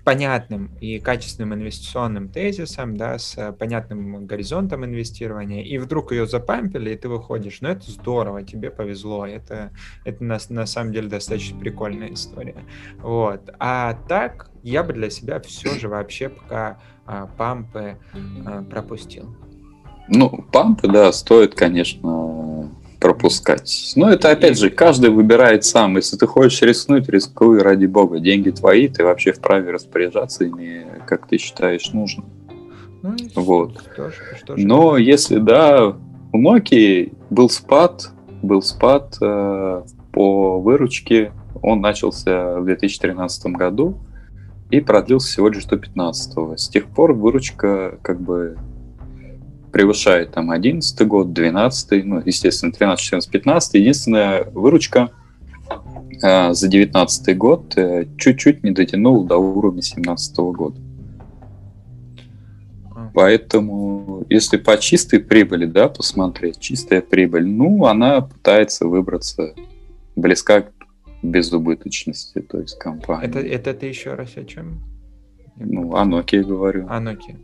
[0.04, 6.98] понятным и качественным инвестиционным тезисом, да, с понятным горизонтом инвестирования, и вдруг ее запампили, и
[6.98, 7.62] ты выходишь.
[7.62, 9.26] Ну, это здорово, тебе повезло.
[9.26, 9.72] Это,
[10.04, 12.64] это на, на самом деле достаточно прикольная история.
[13.00, 13.50] Вот.
[13.60, 17.98] А так, я бы для себя все же вообще пока а, пампы
[18.46, 19.36] а, пропустил.
[20.14, 23.94] Ну, пампы, да, стоит, конечно, пропускать.
[23.96, 25.96] Но это, опять же, каждый выбирает сам.
[25.96, 28.20] Если ты хочешь рискнуть, рискуй, ради бога.
[28.20, 32.26] Деньги твои, ты вообще вправе распоряжаться ими, как ты считаешь нужно.
[33.02, 33.82] Ну, Вот.
[33.94, 35.96] что ж- что ж Но если, да,
[36.34, 38.12] у Nokia был спад,
[38.44, 39.82] был спад э,
[40.12, 41.32] по выручке,
[41.64, 43.98] он начался в 2013 году
[44.70, 46.58] и продлился всего лишь до 2015.
[46.58, 48.58] С тех пор выручка как бы
[49.72, 53.74] превышает там 11 год, 12, ну, естественно, 13, 14, 15.
[53.76, 55.12] Единственная выручка
[56.22, 60.80] э, за 19 год э, чуть-чуть не дотянула до уровня 17 года.
[62.94, 63.12] А.
[63.14, 69.54] Поэтому, если по чистой прибыли, да, посмотреть, чистая прибыль, ну, она пытается выбраться
[70.16, 70.72] близка к
[71.24, 73.30] безубыточности, то есть компании.
[73.30, 74.82] Это, это ты еще раз о чем?
[75.56, 76.88] Ну, о Nokia говорю.
[76.90, 77.38] А, Nokia.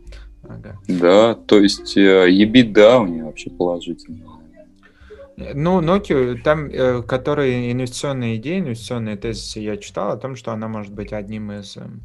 [0.48, 0.78] Ага.
[0.88, 4.38] Да, то есть э, EBITDA у нее вообще положительная.
[5.54, 10.66] Ну, Nokia, там, э, которые инвестиционные идеи, инвестиционные тезисы я читал о том, что она
[10.68, 12.00] может быть одним из эм,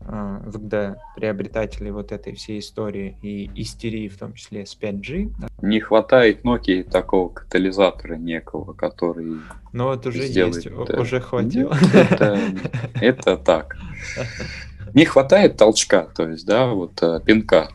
[0.00, 5.32] э, когда приобретателей вот этой всей истории и истерии, в том числе с 5G.
[5.38, 5.48] да.
[5.62, 9.36] Не хватает Nokia такого катализатора некого, который
[9.72, 10.56] Но вот уже сделает...
[10.56, 11.00] есть, да.
[11.00, 11.76] уже хватило.
[11.80, 12.40] Ну, Это,
[13.00, 13.76] это так.
[14.94, 17.68] Не хватает толчка, то есть, да, вот э, пинка,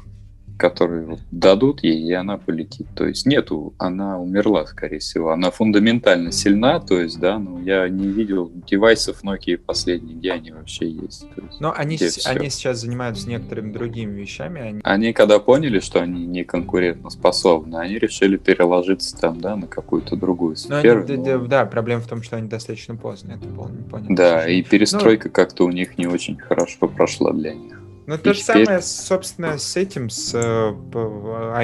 [0.60, 2.86] который вот дадут ей, и она полетит.
[2.96, 5.32] То есть нету, она умерла, скорее всего.
[5.32, 10.52] Она фундаментально сильна, то есть, да, но я не видел девайсов Nokia последних, где они
[10.52, 11.24] вообще есть.
[11.24, 14.62] Есть, Но они, с- они сейчас занимаются некоторыми другими вещами.
[14.62, 14.82] Они...
[14.84, 20.56] Они когда поняли, что они не конкурентоспособны, они решили переложиться там, да, на какую-то другую
[20.68, 21.06] Но они- сферу.
[21.08, 23.48] да, но- да, да, проблема в том, что они достаточно поздно это
[23.90, 24.16] понятно.
[24.16, 27.79] Да, и перестройка Ну, как-то у них не очень хорошо прошла для них.
[28.10, 30.98] Ну, то же теперь- самое, собственно, с этим, с э, п-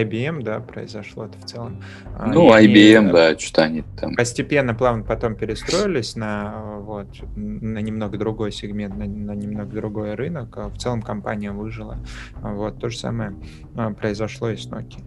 [0.04, 1.82] IBM, да, произошло это в целом.
[2.16, 6.80] А, Ну, и IBM, э, да, что-то они там Постепенно, плавно потом перестроились на, э,
[6.82, 10.56] вот, на немного другой сегмент, на, на немного другой рынок.
[10.58, 11.98] а В целом компания выжила.
[12.44, 13.34] А Вот, то же самое
[14.00, 15.00] произошло и с Nokia.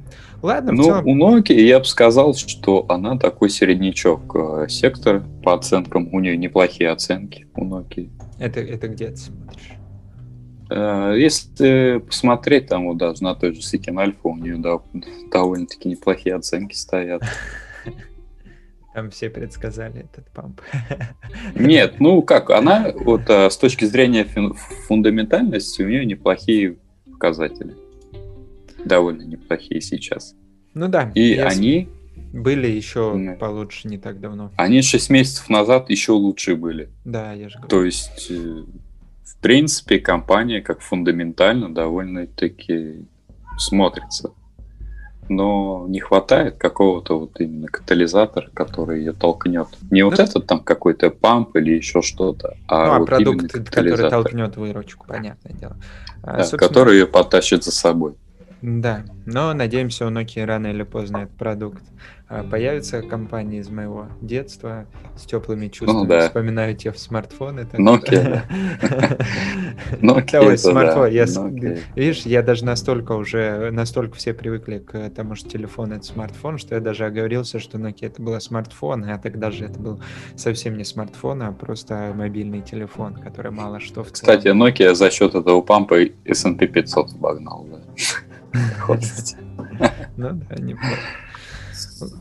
[0.43, 1.07] Ладно, Ну, целом...
[1.07, 4.35] у Nokia я бы сказал, что она такой середнячок.
[4.35, 8.11] Э, Сектор по оценкам, у нее неплохие оценки у Nokia.
[8.41, 9.71] Это, это где ты смотришь?
[10.71, 14.79] Э, Если посмотреть, там вот даже на той же Сикин Альфа у нее да,
[15.33, 17.23] довольно-таки неплохие оценки стоят.
[18.95, 20.61] Там все предсказали этот памп.
[21.55, 24.27] Нет, ну как, она вот э, с точки зрения
[24.89, 26.79] фундаментальности у нее неплохие
[27.13, 27.77] показатели.
[28.85, 30.35] Довольно неплохие сейчас.
[30.75, 31.13] Ну да.
[31.15, 31.89] И они,
[32.33, 33.33] Были еще Да.
[33.35, 34.51] получше не так давно.
[34.57, 36.89] они 6 месяцев назад еще лучше были.
[37.05, 37.69] Да, я же говорю.
[37.69, 38.65] То есть, э,
[39.29, 43.07] в принципе, компания как фундаментально довольно-таки
[43.59, 44.33] смотрится.
[45.29, 49.69] Но не хватает какого-то вот именно катализатора, который ее толкнет.
[49.91, 53.53] Не вот Ну, этот там какой-то памп или еще что-то, а, ну, а вот продукт,
[53.53, 55.77] который толкнет выручку, понятное дело.
[56.23, 58.15] А, да, собственно, который ее потащит за собой.
[58.63, 61.83] Да, но надеемся, у Nokia рано или поздно этот продукт
[62.31, 63.03] а, появится.
[63.03, 64.87] Компания из моего детства
[65.17, 66.03] с теплыми чувствами.
[66.03, 66.27] Ну да.
[66.27, 67.65] Вспоминаю те смартфоны.
[67.65, 68.43] так Nokia,
[70.03, 71.11] Nokia Ой, смартфон.
[71.11, 71.27] Я.
[71.95, 76.75] Видишь, я даже настолько уже, настолько все привыкли к тому, что телефон это смартфон, что
[76.75, 80.03] я даже оговорился, что Nokia это был смартфон, а тогда же это был
[80.37, 85.35] совсем не смартфон, а просто мобильный телефон, который мало что в Кстати, Nokia за счет
[85.35, 85.97] этого пампа
[86.27, 87.67] S&P 500 обогнал.
[87.71, 87.79] Да.
[90.17, 90.97] Ну да, неплохо.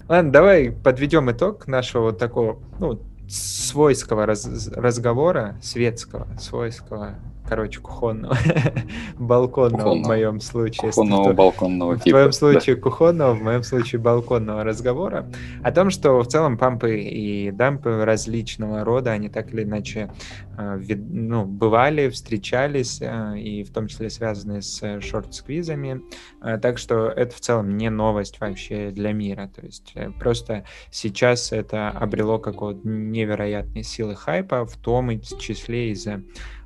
[0.08, 3.00] Ладно, давай подведем итог нашего вот такого, ну,
[3.30, 7.16] свойского раз- разговора, светского, свойского,
[7.48, 8.38] короче, кухонного,
[9.18, 10.92] балконного в моем случае.
[10.92, 12.10] Кухонного балконного В типа.
[12.10, 12.32] твоем да.
[12.34, 15.28] случае кухонного, в моем случае балконного разговора
[15.64, 20.12] о том, что в целом пампы и дампы различного рода, они так или иначе
[20.58, 26.02] э, ну, бывали, встречались, э, и в том числе связаны с шорт-сквизами.
[26.42, 29.50] Э, Так что это в целом не новость вообще для мира.
[29.56, 36.24] То есть просто сейчас это обрело какого-то невероятной силы хайпа, в том числе из-за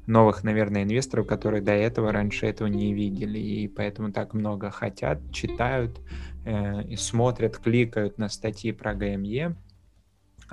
[0.07, 5.19] новых, наверное, инвесторов, которые до этого раньше этого не видели, и поэтому так много хотят,
[5.31, 5.99] читают,
[6.45, 9.55] э, и смотрят, кликают на статьи про ГМЕ.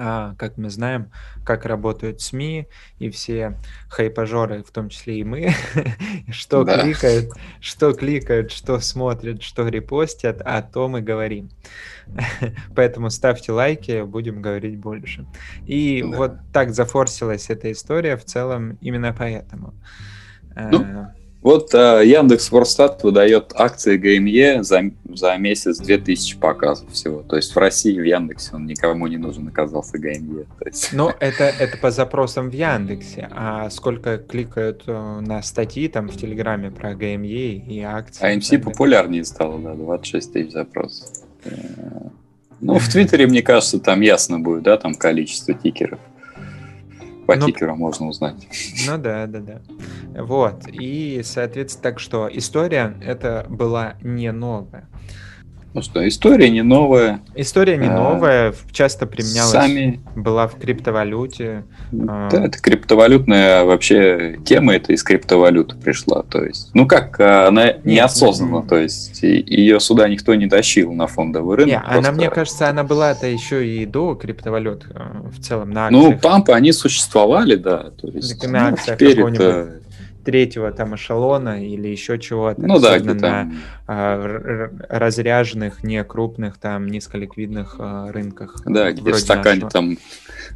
[0.01, 1.11] А, как мы знаем,
[1.45, 2.69] как работают СМИ
[2.99, 5.51] и все хайпажоры, в том числе и мы,
[6.31, 6.81] что Да.
[6.81, 11.51] кликают, что кликают, что смотрят, что репостят, о том и говорим.
[12.75, 15.27] Поэтому ставьте лайки, будем говорить больше.
[15.67, 16.17] И Да.
[16.17, 19.75] вот так зафорсилась эта история в целом именно поэтому.
[20.71, 21.07] Ну, Э,
[21.49, 27.23] Вот э, Яндекс Ворстат выдает акции ГМЕ за, за месяц 2000 показов всего.
[27.23, 30.45] То есть в России в Яндексе он никому не нужен оказался ГМЕ.
[30.67, 30.91] Есть...
[30.93, 33.31] Ну, это, это по запросам в Яндексе.
[33.31, 38.27] А сколько кликают э, на статьи там в Телеграме про ГМЕ и акции?
[38.27, 41.09] А МС популярнее стало, да, 26 тысяч запросов.
[41.47, 41.51] Э,
[42.61, 45.99] ну, в Твиттере, мне кажется, там ясно будет, да, там количество тикеров.
[47.29, 48.49] По ну, тикеру можно узнать.
[48.87, 49.61] Ну да, да, да.
[50.23, 50.67] Вот.
[50.67, 54.89] И, соответственно, так что история это была не новая.
[55.79, 57.21] Ну что, история не новая.
[57.37, 60.01] История не а, новая, часто применялась, сами...
[60.17, 61.63] была в криптовалюте.
[61.93, 62.29] А.
[62.29, 66.25] Да, это криптовалютная вообще тема, это из криптовалюты пришла.
[66.25, 71.59] То есть, ну как, она неосознанно, то есть ее сюда никто не тащил на фондовый
[71.59, 71.73] рынок.
[71.75, 71.99] Не, просто...
[71.99, 76.15] она, мне кажется, она была-то еще и до криптовалют э, в целом на ну, акциях.
[76.17, 77.91] Ну, пампы, они существовали, да.
[78.01, 79.79] То есть, на ну, акциях теперь это
[80.29, 82.61] третьего там эшелона или еще чего-то.
[82.61, 83.51] Ну да, на
[83.87, 88.61] а, разряженных, не крупных, там низколиквидных а, рынках.
[88.67, 89.97] Да, где стакане там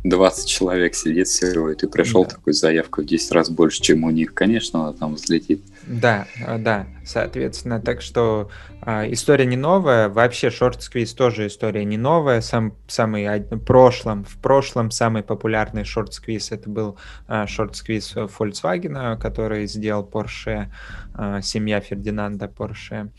[0.05, 2.31] 20 человек сидит всего, и ты пришел да.
[2.31, 4.35] такой заявку в 10 раз больше, чем у них.
[4.35, 5.63] Конечно, она там взлетит.
[5.87, 8.51] Да, а, да, соответственно, так что
[8.85, 14.37] э, история не новая, вообще шорт-сквиз тоже история не новая, сам самый в прошлом, в
[14.39, 16.99] прошлом самый популярный шорт-сквиз это был
[17.29, 20.67] э, шорт-сквиз Volkswagen, который сделал Porsche,
[21.17, 23.11] э, семья Фердинанда Porsche.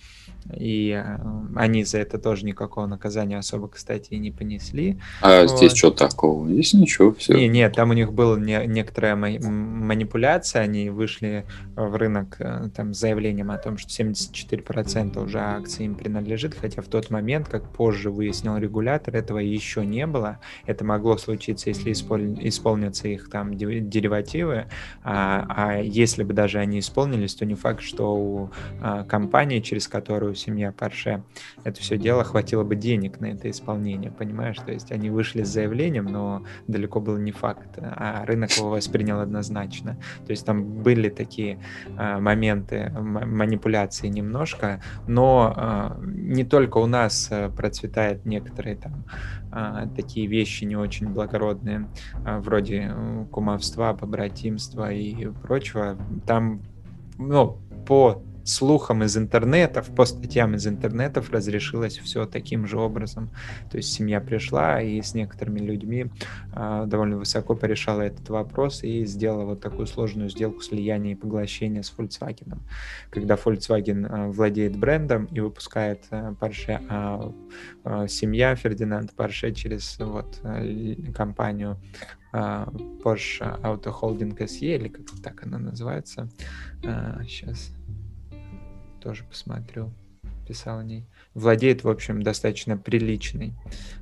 [0.56, 1.18] И э,
[1.56, 5.00] они за это тоже никакого наказания особо, кстати, и не понесли.
[5.22, 5.58] А вот.
[5.58, 6.50] здесь что такого?
[6.50, 7.34] Здесь ничего, все.
[7.34, 12.94] Не, нет, там у них была не, некоторая манипуляция, они вышли в рынок э, там,
[12.94, 17.70] с заявлением о том, что 74% уже акций им принадлежит, хотя в тот момент, как
[17.70, 20.40] позже выяснил регулятор, этого еще не было.
[20.66, 22.38] Это могло случиться, если исполь...
[22.42, 24.66] исполнятся их там деривативы,
[25.04, 28.50] а, а если бы даже они исполнились, то не факт, что у
[28.82, 31.24] а, компании, через которую семья Порше,
[31.64, 34.58] это все дело хватило бы денег на это исполнение, понимаешь?
[34.58, 39.20] То есть они вышли с заявлением, но далеко был не факт, а рынок его воспринял
[39.20, 39.98] однозначно.
[40.26, 41.60] То есть там были такие
[41.98, 49.06] а, моменты манипуляции немножко, но а, не только у нас а, процветают некоторые там
[49.56, 51.88] а, такие вещи не очень благородные,
[52.26, 55.96] а, вроде э, кумовства, побратимства и прочего.
[56.26, 56.62] Там
[57.20, 63.30] ну, по слухам из интернетов, по статьям из интернетов разрешилось все таким же образом.
[63.72, 66.08] То есть семья пришла и с некоторыми людьми
[66.54, 71.82] э, довольно высоко порешала этот вопрос и сделала вот такую сложную сделку слияния и поглощения
[71.82, 72.60] с Volkswagen.
[73.10, 77.32] Когда Volkswagen э, владеет брендом и выпускает э, Porsche, а
[77.86, 81.78] э, семья Фердинанд Porsche через вот э, компанию
[82.34, 86.28] Porsche Auto Holding SE, или как так она называется.
[86.82, 87.72] Сейчас
[89.04, 89.92] тоже посмотрю,
[90.48, 91.06] писал о ней.
[91.34, 93.54] Владеет, в общем, достаточно приличной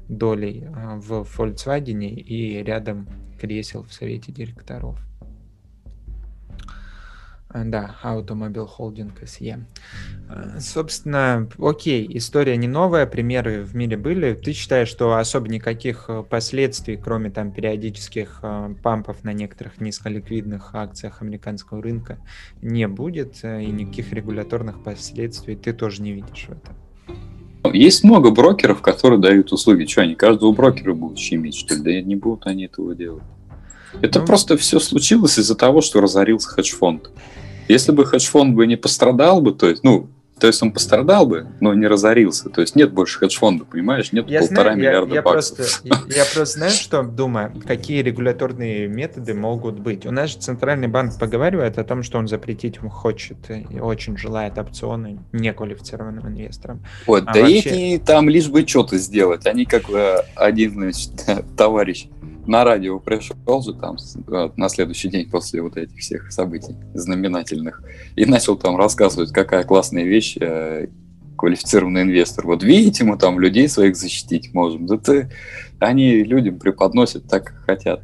[0.08, 3.08] долей а, в Volkswagen и рядом
[3.40, 5.00] кресел в совете директоров.
[7.54, 9.64] А, да, Automobile Holding SE.
[10.30, 14.34] А, собственно, окей, история не новая, примеры в мире были.
[14.34, 20.74] Ты считаешь, что особо никаких э, последствий, кроме там периодических э, пампов на некоторых низколиквидных
[20.74, 22.20] акциях американского рынка,
[22.62, 26.76] не будет, э, и никаких регуляторных последствий ты тоже не видишь в этом?
[27.74, 29.86] Есть много брокеров, которые дают услуги.
[29.86, 31.82] Что, они каждого брокера будут щемить, что ли?
[31.82, 33.24] Да не будут они этого делать.
[34.02, 37.10] Это ну, просто все случилось из-за того, что разорился хедж-фонд.
[37.68, 40.10] Если бы хедж-фонд бы не пострадал бы, то есть, ну,
[40.42, 42.50] то есть он пострадал бы, но не разорился.
[42.50, 44.12] То есть нет больше хедж-фонда, понимаешь?
[44.12, 45.58] Нет я полтора знаю, миллиарда я, я баксов.
[45.58, 50.08] Просто, я, я просто знаю, что думаю, какие регуляторные методы могут быть.
[50.08, 54.58] У нас же Центральный банк поговаривает о том, что он запретить хочет и очень желает
[54.58, 56.84] опционы неквалифицированным инвесторам.
[57.06, 57.60] Вот, а да вообще...
[57.60, 59.46] эти там лишь бы что-то сделать.
[59.46, 61.12] Они как э, один, значит,
[61.56, 62.08] товарищ
[62.52, 63.96] на радио пришел же там
[64.58, 67.82] на следующий день после вот этих всех событий знаменательных
[68.18, 70.88] и начал там рассказывать, какая классная вещь э,
[71.38, 72.46] квалифицированный инвестор.
[72.46, 74.86] Вот видите, мы там людей своих защитить можем.
[74.86, 75.32] Да ты,
[75.80, 78.02] они людям преподносят так, как хотят.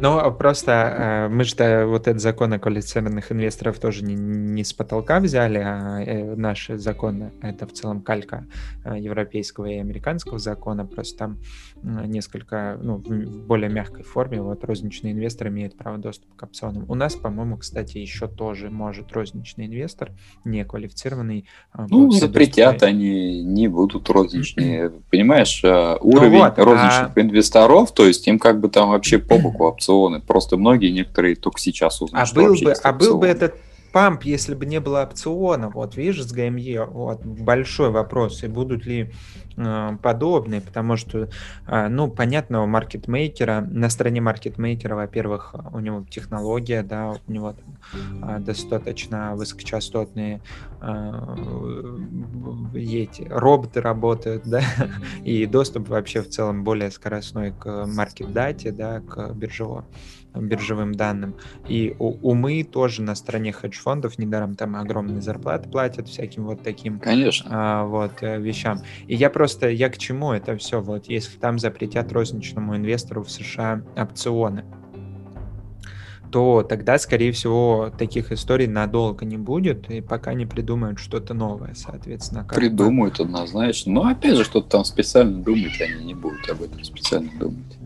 [0.00, 4.72] Ну, просто э, мы же вот этот закон о квалифицированных инвесторов тоже не, не с
[4.72, 8.46] потолка взяли, а э, наши законы, это в целом калька
[8.84, 11.38] э, европейского и американского закона, просто там
[11.82, 16.84] несколько, ну, в более мягкой форме, вот розничный инвестор имеет право доступа к опционам.
[16.88, 20.12] У нас, по-моему, кстати, еще тоже может розничный инвестор,
[20.44, 21.46] неквалифицированный.
[21.88, 24.90] Ну, запретят они, не будут розничные.
[25.10, 27.20] Понимаешь, уровень ну вот, розничных а...
[27.20, 30.20] инвесторов, то есть им как бы там вообще по боку опционы опционы.
[30.20, 33.54] Просто многие некоторые только сейчас узнают, а был бы, А был бы этот
[33.92, 38.86] памп, если бы не было опциона, вот видишь, с ГМЕ, вот большой вопрос, и будут
[38.86, 39.12] ли
[39.56, 41.28] э, подобные, потому что,
[41.66, 47.54] э, ну, понятно, у маркетмейкера, на стороне маркетмейкера, во-первых, у него технология, да, у него
[47.54, 50.40] там, э, достаточно высокочастотные
[50.80, 51.12] э,
[52.74, 54.62] эти роботы работают, да,
[55.24, 59.84] и доступ вообще в целом более скоростной к маркет-дате, да, к биржевому
[60.34, 61.36] биржевым данным.
[61.68, 67.48] И умы тоже на стороне хедж-фондов, недаром там огромные зарплаты платят всяким вот таким Конечно.
[67.50, 68.80] А, вот э, вещам.
[69.06, 70.80] И я просто, я к чему это все?
[70.80, 74.64] Вот если там запретят розничному инвестору в США опционы,
[76.30, 81.74] то тогда, скорее всего, таких историй надолго не будет, и пока не придумают что-то новое,
[81.74, 82.44] соответственно.
[82.44, 83.92] Как Придумают однозначно.
[83.92, 87.78] Но опять же, что-то там специально думать они не будут об этом специально думать.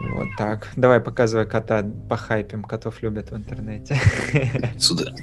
[0.00, 0.68] Вот так.
[0.76, 2.62] Давай показывай кота по хайпим.
[2.64, 3.98] Котов любят в интернете.
[4.78, 5.14] Сюда.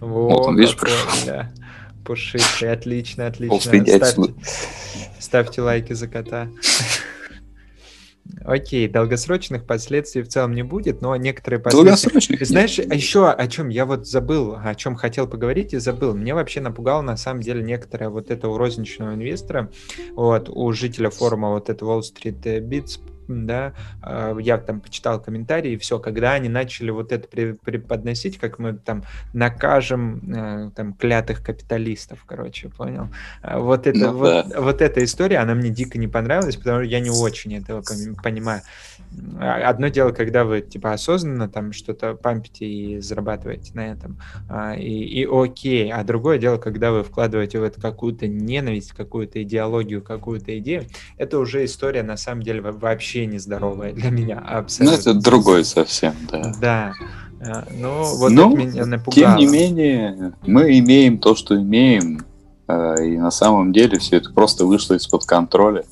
[0.00, 1.26] Вот, вот он, видишь, пришел.
[1.26, 1.50] Да.
[2.04, 3.60] Пушистый, отлично, отлично.
[3.60, 4.34] Ставьте,
[5.18, 6.48] ставьте лайки за кота.
[8.44, 11.90] Окей, долгосрочных последствий в целом не будет, но некоторые последствия...
[11.90, 12.94] Долгосрочных Знаешь, нет.
[12.94, 16.14] еще о чем я вот забыл, о чем хотел поговорить и забыл.
[16.14, 19.70] Мне вообще напугало на самом деле некоторое вот это у розничного инвестора,
[20.12, 22.98] вот, у жителя форума вот это Wall Street Bits
[23.30, 28.58] да, а, я там почитал комментарии, и все, когда они начали вот это преподносить, как
[28.58, 33.08] мы там накажем э, там клятых капиталистов, короче, понял?
[33.42, 34.60] А, вот это, ну, вот, да.
[34.60, 37.82] вот эта история, она мне дико не понравилась, потому что я не очень этого
[38.22, 38.62] понимаю.
[39.38, 44.18] А, одно дело, когда вы типа осознанно там что-то пампите и зарабатываете на этом,
[44.78, 50.02] и, и окей, а другое дело, когда вы вкладываете в это какую-то ненависть, какую-то идеологию,
[50.02, 50.84] какую-то идею,
[51.18, 54.38] это уже история на самом деле вообще нездоровая для меня.
[54.38, 54.96] Абсолютно.
[54.96, 56.52] Ну, это другой совсем, да.
[56.60, 56.92] Да.
[57.40, 59.14] Э, ну, вот Но, это меня напугало.
[59.14, 62.24] Тем не менее, мы имеем то, что имеем,
[62.68, 65.84] и на самом деле все это просто вышло из-под контроля.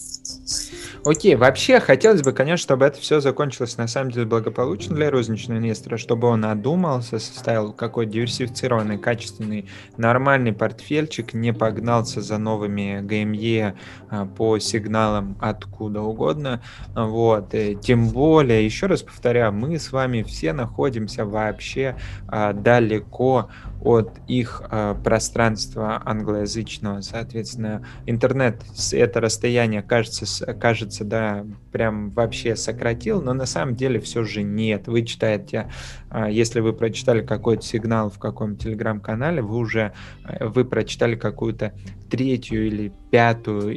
[1.04, 5.58] Окей, вообще хотелось бы, конечно, чтобы это все закончилось на самом деле благополучно для розничного
[5.58, 13.74] инвестора, чтобы он одумался, составил какой-то диверсифицированный, качественный, нормальный портфельчик, не погнался за новыми ГМЕ
[14.10, 16.62] а, по сигналам откуда угодно.
[16.94, 17.54] Вот.
[17.54, 21.96] И тем более, еще раз повторяю, мы с вами все находимся вообще
[22.26, 23.50] а, далеко
[23.82, 27.00] от их э, пространства англоязычного.
[27.00, 28.62] Соответственно, интернет
[28.92, 34.88] это расстояние кажется, кажется, да, прям вообще сократил, но на самом деле все же нет.
[34.88, 35.70] Вы читаете,
[36.10, 39.92] э, если вы прочитали какой-то сигнал в каком-то телеграм-канале, вы уже
[40.24, 41.72] э, вы прочитали какую-то
[42.08, 43.72] третью или пятую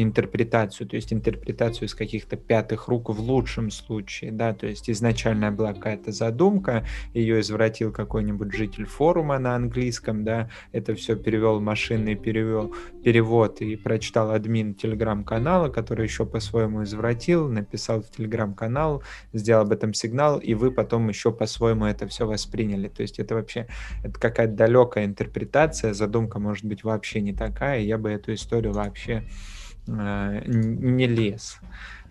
[0.00, 5.52] интерпретацию, то есть интерпретацию из каких-то пятых рук в лучшем случае, да, то есть изначально
[5.52, 6.84] была какая-то задумка,
[7.14, 12.74] ее извратил какой-нибудь житель форума на английском, да, это все перевел машинный перевел,
[13.04, 19.02] перевод и прочитал админ телеграм-канала, который еще по-своему извратил, написал в телеграм-канал,
[19.32, 23.34] сделал об этом сигнал, и вы потом еще по-своему это все восприняли, то есть это
[23.34, 23.66] вообще,
[24.02, 29.24] это какая-то далекая интерпретация, задумка может быть вообще не такая, я бы эту историю вообще
[29.88, 31.58] э, не лез.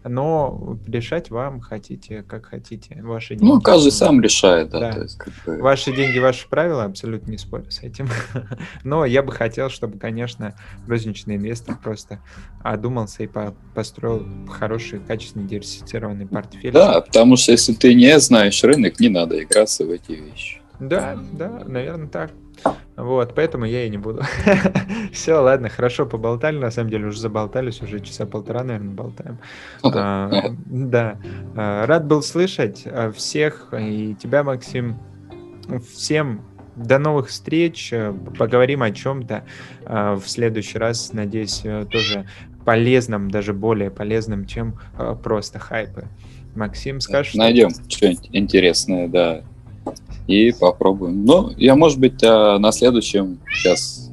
[0.04, 3.02] Но решать вам хотите, как хотите.
[3.04, 3.52] Ваши ну, деньги.
[3.54, 4.80] Ну, каждый сам решает, да.
[4.80, 4.92] да.
[4.94, 5.62] То есть, как бы...
[5.62, 8.08] Ваши деньги, ваши правила, абсолютно не спорю с этим.
[8.84, 10.56] Но я бы хотел, чтобы, конечно,
[10.88, 12.20] розничный инвестор просто
[12.64, 13.30] одумался и
[13.76, 16.72] построил хороший, качественный, диверсифицированный портфель.
[16.72, 20.62] Да, потому что если ты не знаешь рынок, не надо играться в эти вещи.
[20.80, 22.32] Да, да, наверное, так.
[23.02, 24.22] Вот, поэтому я и не буду.
[25.12, 29.40] Все, ладно, хорошо поболтали, на самом деле уже заболтались, уже часа полтора, наверное, болтаем.
[29.84, 30.30] А,
[30.66, 31.18] да,
[31.56, 35.00] а, рад был слышать а, всех, и тебя, Максим,
[35.92, 36.42] всем
[36.76, 37.92] до новых встреч,
[38.38, 39.46] поговорим о чем-то
[39.86, 42.28] а, в следующий раз, надеюсь, э, тоже
[42.66, 44.80] полезным, даже более полезным, чем
[45.24, 46.08] просто хайпы.
[46.56, 47.34] Максим, скажешь?
[47.34, 49.44] Найдем что-нибудь интересное, да
[50.28, 51.26] и попробуем.
[51.26, 54.12] Ну, я, может быть, а, на следующем сейчас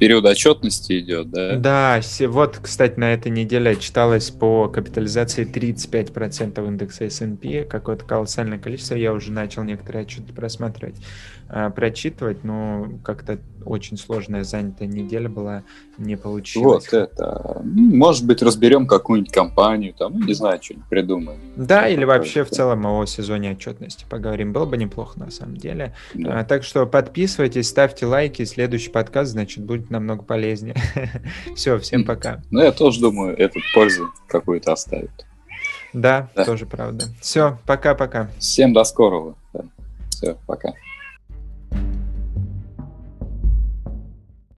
[0.00, 1.56] период отчетности идет, да?
[1.56, 8.94] Да, вот, кстати, на этой неделе читалось по капитализации 35% индекса S&P, какое-то колоссальное количество,
[8.94, 10.96] я уже начал некоторые отчеты просматривать.
[11.52, 15.64] Э, прочитывать, но как-то очень сложная занятая неделя была,
[15.98, 16.86] не получилось.
[16.92, 17.60] Вот это.
[17.64, 21.40] Может быть, разберем какую-нибудь компанию, там, ну, не знаю, что-нибудь придумаем.
[21.56, 24.52] Да, или вообще в целом о сезоне отчетности поговорим.
[24.52, 25.92] Было бы неплохо, на самом деле.
[26.14, 26.38] Да.
[26.38, 28.44] А, так что подписывайтесь, ставьте лайки.
[28.44, 30.76] Следующий подкаст, значит, будет намного полезнее.
[31.56, 32.42] Все, всем пока.
[32.52, 35.26] Ну, я тоже думаю, этот пользу какую-то оставит.
[35.92, 36.44] Да, Да.
[36.44, 37.06] тоже правда.
[37.20, 38.30] Все, пока-пока.
[38.38, 39.34] Всем до скорого.
[40.10, 40.74] Все, пока.